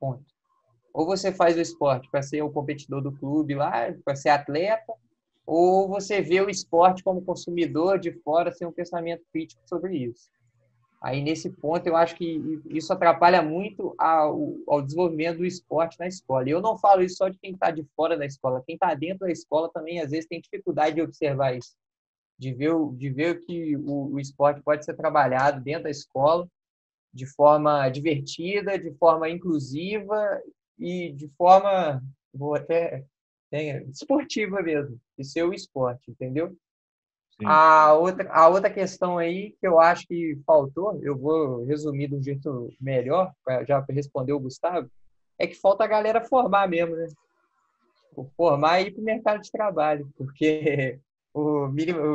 [0.00, 0.24] Ponto.
[0.92, 4.92] Ou você faz o esporte para ser o competidor do clube lá, para ser atleta,
[5.46, 10.28] ou você vê o esporte como consumidor de fora sem um pensamento crítico sobre isso.
[11.00, 16.06] Aí, nesse ponto, eu acho que isso atrapalha muito ao, ao desenvolvimento do esporte na
[16.06, 16.48] escola.
[16.48, 18.62] E eu não falo isso só de quem está de fora da escola.
[18.66, 21.74] Quem está dentro da escola também, às vezes, tem dificuldade de observar isso.
[22.38, 26.48] De ver, de ver que o, o esporte pode ser trabalhado dentro da escola
[27.12, 30.42] de forma divertida, de forma inclusiva
[30.78, 33.04] e de forma, vou até,
[33.50, 36.54] é, esportiva mesmo, de ser o esporte, entendeu?
[37.44, 42.14] A outra, a outra questão aí que eu acho que faltou, eu vou resumir de
[42.14, 43.30] um jeito melhor,
[43.66, 44.90] já responder o Gustavo,
[45.38, 47.06] é que falta a galera formar mesmo, né?
[48.34, 50.98] Formar e ir para o mercado de trabalho, porque
[51.34, 51.68] o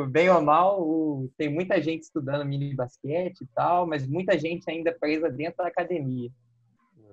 [0.08, 4.68] bem ou mal, o, tem muita gente estudando mini basquete e tal, mas muita gente
[4.68, 6.28] ainda presa dentro da academia.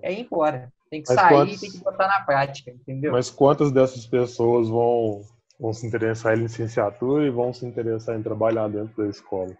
[0.01, 0.73] É ir embora.
[0.89, 3.11] Tem que mas sair quantos, tem que botar na prática, entendeu?
[3.11, 5.21] Mas quantas dessas pessoas vão
[5.59, 9.55] vão se interessar em licenciatura e vão se interessar em trabalhar dentro da escola.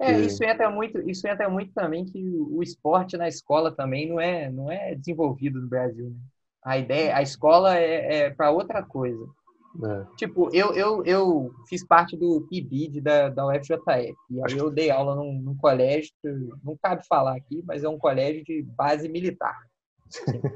[0.00, 4.18] É, isso entra muito, isso entra muito também que o esporte na escola também não
[4.18, 6.10] é, não é desenvolvido no Brasil.
[6.10, 6.16] Né?
[6.64, 9.24] A ideia, a escola é, é para outra coisa.
[9.84, 10.04] É.
[10.16, 14.14] Tipo, eu, eu, eu fiz parte do PIBID da, da UFJF.
[14.30, 16.12] E aí eu dei aula num, num colégio,
[16.62, 19.56] não cabe falar aqui, mas é um colégio de base militar.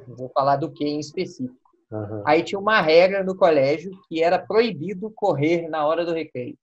[0.08, 1.65] Não vou falar do que em específico.
[1.90, 2.22] Uhum.
[2.26, 6.56] Aí tinha uma regra no colégio que era proibido correr na hora do recreio.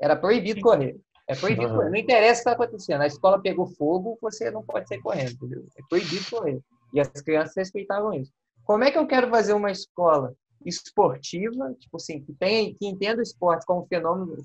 [0.00, 0.96] Era proibido correr.
[1.26, 1.76] É proibido uhum.
[1.76, 1.90] correr.
[1.90, 3.00] Não interessa o que está acontecendo.
[3.00, 5.66] A escola pegou fogo, você não pode sair correndo, entendeu?
[5.76, 6.60] É proibido correr.
[6.92, 8.32] E as crianças respeitavam isso.
[8.64, 13.20] Como é que eu quero fazer uma escola esportiva, tipo assim, que, tem, que entenda
[13.20, 14.36] o esporte como fenômeno,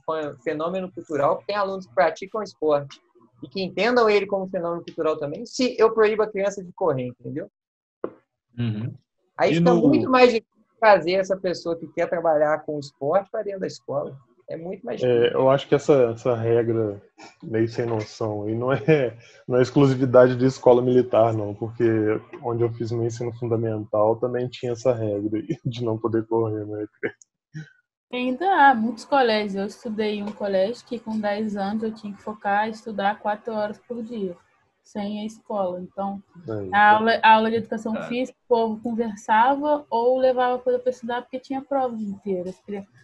[0.44, 3.00] fenômeno cultural, que tem alunos que praticam esporte
[3.42, 7.14] e que entendam ele como fenômeno cultural também, se eu proíbo a criança de correr,
[7.20, 7.50] entendeu?
[8.60, 8.94] Uhum.
[9.38, 9.88] Aí e fica no...
[9.88, 10.50] muito mais difícil
[10.80, 14.18] fazer essa pessoa que quer trabalhar com esporte para dentro da escola.
[14.50, 15.24] É muito mais difícil.
[15.26, 17.02] É, eu acho que essa, essa regra
[17.44, 19.16] meio sem noção e não é,
[19.48, 21.86] não é exclusividade de escola militar, não, porque
[22.42, 26.86] onde eu fiz meu ensino fundamental também tinha essa regra de não poder correr, né?
[28.12, 29.54] Ainda há muitos colégios.
[29.54, 33.20] Eu estudei em um colégio que com 10 anos eu tinha que focar e estudar
[33.20, 34.36] 4 horas por dia
[34.92, 35.80] sem a escola.
[35.82, 36.22] Então,
[36.74, 38.04] a aula, a aula de educação é.
[38.08, 42.60] física, o povo conversava ou levava coisa para estudar porque tinha provas inteiras.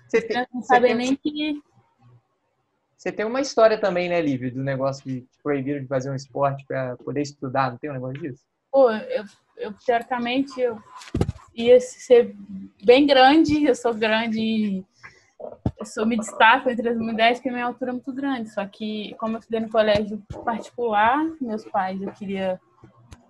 [0.07, 1.61] Você tem, não sabem nem que.
[2.97, 6.15] Você tem uma história também, né, Lívia, do negócio de te proibiram de fazer um
[6.15, 8.43] esporte para poder estudar, não tem um negócio disso?
[8.71, 9.23] Pô, eu,
[9.57, 10.81] eu teoricamente eu
[11.53, 12.36] ia ser
[12.83, 14.83] bem grande, eu sou grande
[15.86, 18.49] sou, me destaco entre as mulheres porque minha altura é muito grande.
[18.49, 22.59] Só que, como eu estudei no colégio particular, meus pais, eu queria,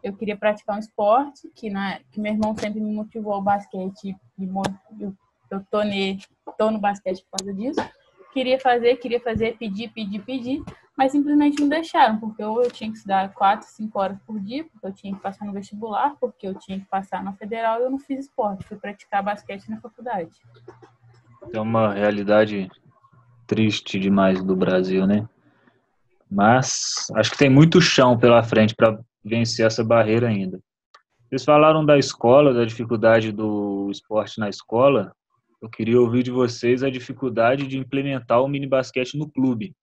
[0.03, 4.16] eu queria praticar um esporte, que, na, que meu irmão sempre me motivou ao basquete.
[4.38, 4.49] E
[4.99, 5.14] eu,
[5.51, 6.20] eu tô, ne,
[6.58, 7.82] tô no basquete por causa disso.
[8.34, 10.64] Queria fazer, queria fazer, pedir, pedir, pedir,
[10.97, 14.64] mas simplesmente não deixaram, porque ou eu tinha que estudar quatro, cinco horas por dia,
[14.64, 17.84] porque eu tinha que passar no vestibular, porque eu tinha que passar na federal e
[17.84, 20.41] eu não fiz esporte, fui praticar basquete na faculdade.
[21.54, 22.70] É uma realidade
[23.48, 25.28] triste demais do Brasil, né?
[26.30, 30.60] Mas acho que tem muito chão pela frente para vencer essa barreira ainda.
[31.30, 35.14] Vocês falaram da escola, da dificuldade do esporte na escola.
[35.62, 39.76] Eu queria ouvir de vocês a dificuldade de implementar o mini basquete no clube.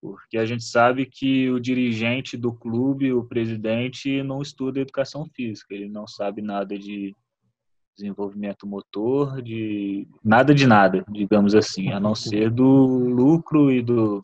[0.00, 5.74] Porque a gente sabe que o dirigente do clube, o presidente, não estuda educação física,
[5.74, 7.14] ele não sabe nada de
[7.96, 14.20] desenvolvimento motor, de nada de nada, digamos assim, a não ser do lucro e do,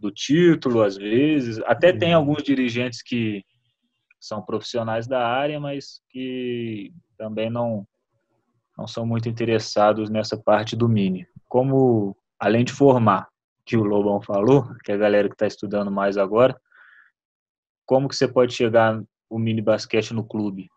[0.00, 1.58] do título, às vezes.
[1.66, 3.44] Até tem alguns dirigentes que
[4.18, 7.86] são profissionais da área, mas que também não,
[8.76, 11.26] não são muito interessados nessa parte do mini.
[11.48, 13.28] como, além de formar,
[13.64, 16.58] que o Lobão falou, que é a galera que está estudando mais agora,
[17.86, 20.68] como que você pode chegar o mini basquete no clube?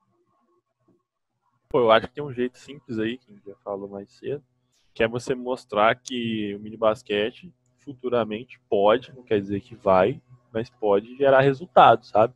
[1.75, 4.09] Pô, eu acho que tem um jeito simples aí, que a gente já falou mais
[4.09, 4.41] cedo,
[4.93, 10.21] que é você mostrar que o mini basquete futuramente pode, não quer dizer que vai,
[10.53, 12.33] mas pode gerar resultados, sabe?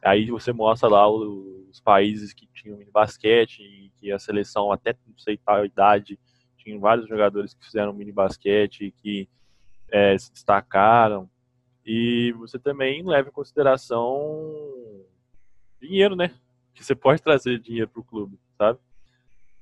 [0.00, 4.94] Aí você mostra lá os países que tinham mini basquete e que a seleção até
[5.04, 6.16] não sei tal idade
[6.56, 9.28] tinha vários jogadores que fizeram mini basquete e que
[9.90, 11.28] é, se destacaram.
[11.84, 14.48] E você também leva em consideração
[15.82, 16.32] dinheiro, né?
[16.72, 18.78] Que você pode trazer dinheiro para o clube, sabe?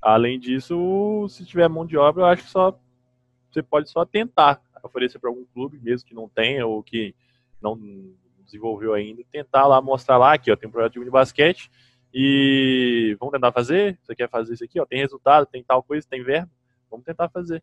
[0.00, 2.78] Além disso, se tiver mão de obra, eu acho que só
[3.50, 7.14] você pode só tentar oferecer para algum clube, mesmo que não tenha ou que
[7.60, 7.78] não
[8.44, 11.70] desenvolveu ainda, tentar lá mostrar lá que ó, tem um projeto de basquete
[12.14, 13.98] e vamos tentar fazer.
[14.02, 14.80] Você quer fazer isso aqui?
[14.80, 16.50] Ó, tem resultado, tem tal coisa, tem verbo.
[16.90, 17.62] Vamos tentar fazer.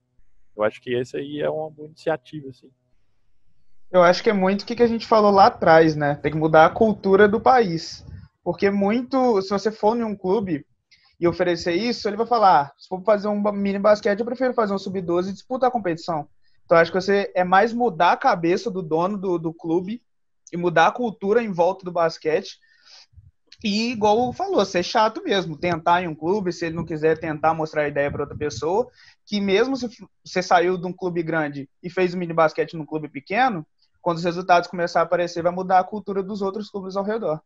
[0.56, 2.70] Eu acho que esse aí é uma boa iniciativa, assim.
[3.92, 6.16] Eu acho que é muito o que a gente falou lá atrás, né?
[6.16, 8.06] Tem que mudar a cultura do país.
[8.44, 10.66] Porque muito, se você for em um clube
[11.20, 14.74] e oferecer isso, ele vai falar: se for fazer um mini basquete, eu prefiro fazer
[14.74, 16.28] um sub-12 e disputar a competição.
[16.66, 20.02] Então, acho que você é mais mudar a cabeça do dono do, do clube
[20.52, 22.58] e mudar a cultura em volta do basquete.
[23.64, 27.54] E, igual falou, ser chato mesmo, tentar em um clube, se ele não quiser tentar
[27.54, 28.90] mostrar a ideia para outra pessoa,
[29.26, 29.88] que mesmo se
[30.24, 33.66] você saiu de um clube grande e fez o mini basquete num clube pequeno,
[34.02, 37.42] quando os resultados começarem a aparecer, vai mudar a cultura dos outros clubes ao redor.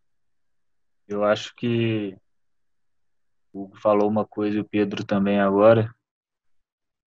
[1.07, 2.17] Eu acho que
[3.63, 5.93] Hugo falou uma coisa e o Pedro também agora.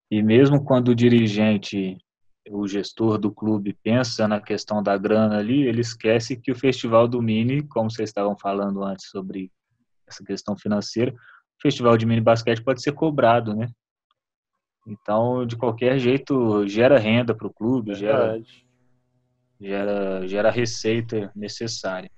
[0.09, 1.97] E mesmo quando o dirigente,
[2.49, 7.07] o gestor do clube pensa na questão da grana ali, ele esquece que o Festival
[7.07, 9.51] do Mini, como vocês estavam falando antes sobre
[10.07, 13.69] essa questão financeira, o Festival de Mini Basquete pode ser cobrado, né?
[14.87, 18.41] Então, de qualquer jeito, gera renda para o clube, gera,
[19.61, 22.09] gera, gera receita necessária.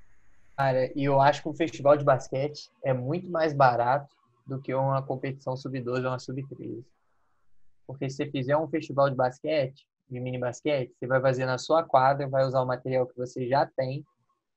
[0.56, 4.16] Cara, e eu acho que um festival de basquete é muito mais barato
[4.46, 6.84] do que uma competição sub-12 ou uma sub-13.
[7.86, 11.58] Porque se você fizer um festival de basquete, de mini basquete, você vai fazer na
[11.58, 14.06] sua quadra, vai usar o material que você já tem.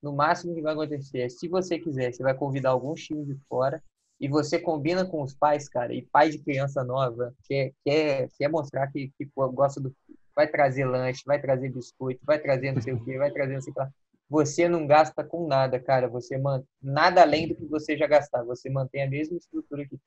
[0.03, 3.35] No máximo que vai acontecer é, se você quiser, você vai convidar alguns times de
[3.49, 3.83] fora
[4.21, 8.49] e você combina com os pais, cara, e pai de criança nova quer, quer, quer
[8.49, 9.95] mostrar que, que gosta do.
[10.37, 13.61] Vai trazer lanche, vai trazer biscoito, vai trazer não sei o que, vai trazer não
[13.61, 13.93] sei o lá
[14.29, 16.09] você não gasta com nada, cara.
[16.09, 18.43] Você mantém nada além do que você já gastar.
[18.45, 19.99] Você mantém a mesma estrutura que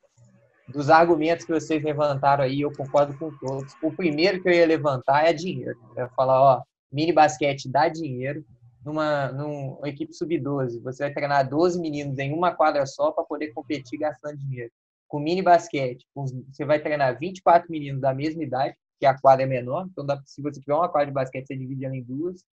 [0.68, 3.74] dos argumentos que vocês levantaram aí, eu concordo com todos.
[3.82, 5.78] O primeiro que eu ia levantar é dinheiro.
[5.96, 8.44] Eu ia falar, ó, mini basquete dá dinheiro.
[8.84, 13.52] Numa, numa equipe sub-12, você vai treinar 12 meninos em uma quadra só para poder
[13.54, 14.72] competir gastando dinheiro.
[15.10, 19.46] Com mini basquete, você vai treinar 24 meninos da mesma idade, que a quadra é
[19.46, 22.46] menor, então se você tiver uma quadra de basquete, você divide ela em duas,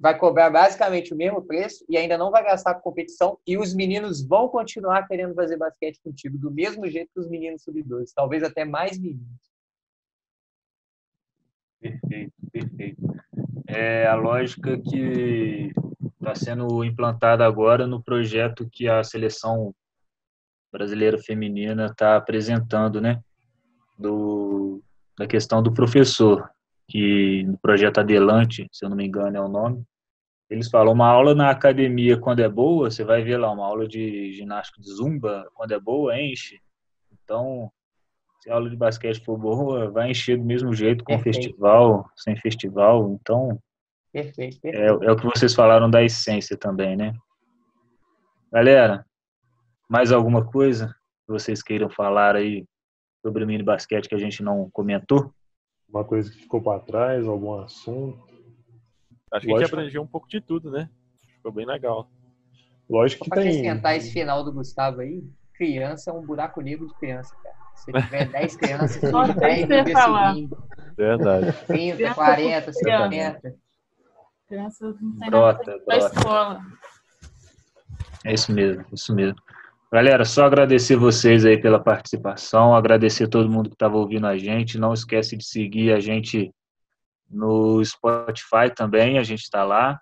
[0.00, 3.74] vai cobrar basicamente o mesmo preço e ainda não vai gastar com competição e os
[3.74, 8.42] meninos vão continuar querendo fazer basquete contigo do mesmo jeito que os meninos sub-12, talvez
[8.42, 9.50] até mais meninos.
[11.78, 13.02] Perfeito, perfeito.
[13.66, 15.70] É a lógica que
[16.18, 19.74] está sendo implantada agora no projeto que a seleção
[20.72, 23.22] brasileira feminina está apresentando, né?
[23.98, 24.82] Do,
[25.18, 26.50] da questão do professor,
[26.88, 29.84] que no projeto Adelante, se eu não me engano é o nome,
[30.50, 33.86] eles falam, uma aula na academia, quando é boa, você vai ver lá, uma aula
[33.86, 36.58] de ginástica de zumba, quando é boa, enche.
[37.12, 37.70] Então,
[38.40, 41.36] se a aula de basquete for boa, vai encher do mesmo jeito, com perfeito.
[41.36, 43.12] festival, sem festival.
[43.20, 43.62] Então,
[44.12, 45.04] perfeito, perfeito.
[45.04, 47.12] É, é o que vocês falaram da essência também, né?
[48.52, 49.06] Galera,
[49.88, 50.88] mais alguma coisa
[51.26, 52.66] que vocês queiram falar aí
[53.22, 55.32] sobre o mini basquete que a gente não comentou?
[55.88, 58.29] Uma coisa que ficou para trás, algum assunto?
[59.32, 60.88] Acho que a gente abrangeu um pouco de tudo, né?
[61.36, 62.10] Ficou bem legal.
[62.88, 63.50] Lógico que pra tem.
[63.60, 65.22] acrescentar esse final do Gustavo aí,
[65.54, 67.54] criança é um buraco negro de criança, cara.
[67.76, 69.00] Se tiver 10 crianças,
[69.38, 70.64] 10 bebês subindo.
[70.96, 71.52] Verdade.
[71.66, 73.54] 30, 40, 50.
[74.48, 76.16] Criança não tem Brota, nada brota.
[76.16, 76.60] escola.
[78.24, 79.38] É isso mesmo, isso mesmo.
[79.92, 84.78] Galera, só agradecer vocês aí pela participação, agradecer todo mundo que estava ouvindo a gente.
[84.78, 86.52] Não esquece de seguir a gente
[87.30, 90.00] no Spotify também, a gente está lá.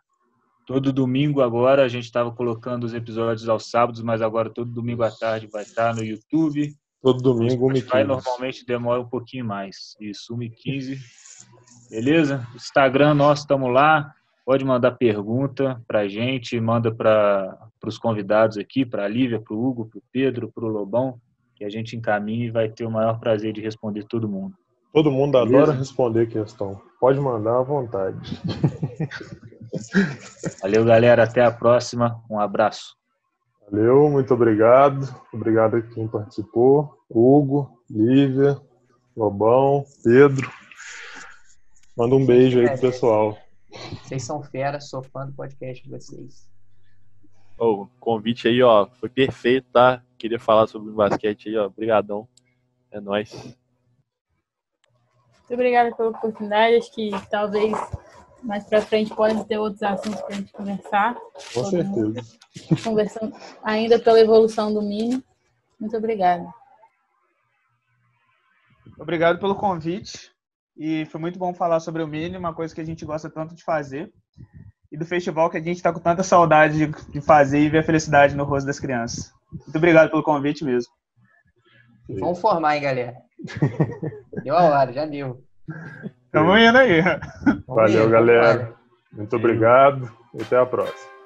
[0.66, 5.02] Todo domingo agora, a gente estava colocando os episódios aos sábados, mas agora todo domingo
[5.02, 6.74] à tarde vai estar no YouTube.
[7.00, 9.96] Todo domingo, 1 Spotify normalmente demora um pouquinho mais.
[10.00, 10.98] Isso, 1h15.
[11.90, 12.46] Beleza?
[12.54, 14.12] Instagram nosso, estamos lá.
[14.44, 19.54] Pode mandar pergunta para a gente, manda para os convidados aqui, para a Lívia, para
[19.54, 21.20] o Hugo, para o Pedro, para o Lobão,
[21.54, 24.54] que a gente encaminha e vai ter o maior prazer de responder todo mundo.
[24.92, 25.58] Todo mundo Beleza.
[25.58, 26.80] adora responder questão.
[27.00, 28.40] Pode mandar à vontade.
[30.62, 31.24] Valeu, galera.
[31.24, 32.22] Até a próxima.
[32.28, 32.96] Um abraço.
[33.70, 35.14] Valeu, muito obrigado.
[35.32, 36.98] Obrigado a quem participou.
[37.08, 38.60] Hugo, Lívia,
[39.16, 40.50] Lobão, Pedro.
[41.96, 43.38] Manda um beijo aí pro pessoal.
[44.02, 46.48] Vocês são feras, sou fã do podcast de vocês.
[47.58, 50.02] O convite aí, ó, foi perfeito, tá?
[50.16, 51.66] Queria falar sobre o basquete aí, ó.
[51.66, 52.26] Obrigadão.
[52.90, 53.56] É nóis.
[55.48, 56.76] Muito obrigada pela oportunidade.
[56.76, 57.72] Acho que talvez
[58.42, 61.14] mais pra frente podem ter outros assuntos pra gente conversar.
[61.14, 61.20] Com
[61.54, 62.38] Todo certeza.
[62.84, 65.24] Conversando ainda pela evolução do Mini.
[65.80, 66.46] Muito obrigada.
[68.98, 70.30] Obrigado pelo convite.
[70.76, 73.54] E foi muito bom falar sobre o Mini, uma coisa que a gente gosta tanto
[73.54, 74.12] de fazer.
[74.92, 77.78] E do festival que a gente está com tanta saudade de- de fazer e ver
[77.78, 79.32] a felicidade no rosto das crianças.
[79.52, 80.92] Muito obrigado pelo convite mesmo.
[82.08, 83.14] Vamos formar, hein, galera?
[84.42, 85.42] Deu a hora, já deu.
[86.32, 87.02] Tamo indo aí.
[87.66, 88.74] Valeu, galera.
[89.12, 91.17] Muito obrigado e até a próxima.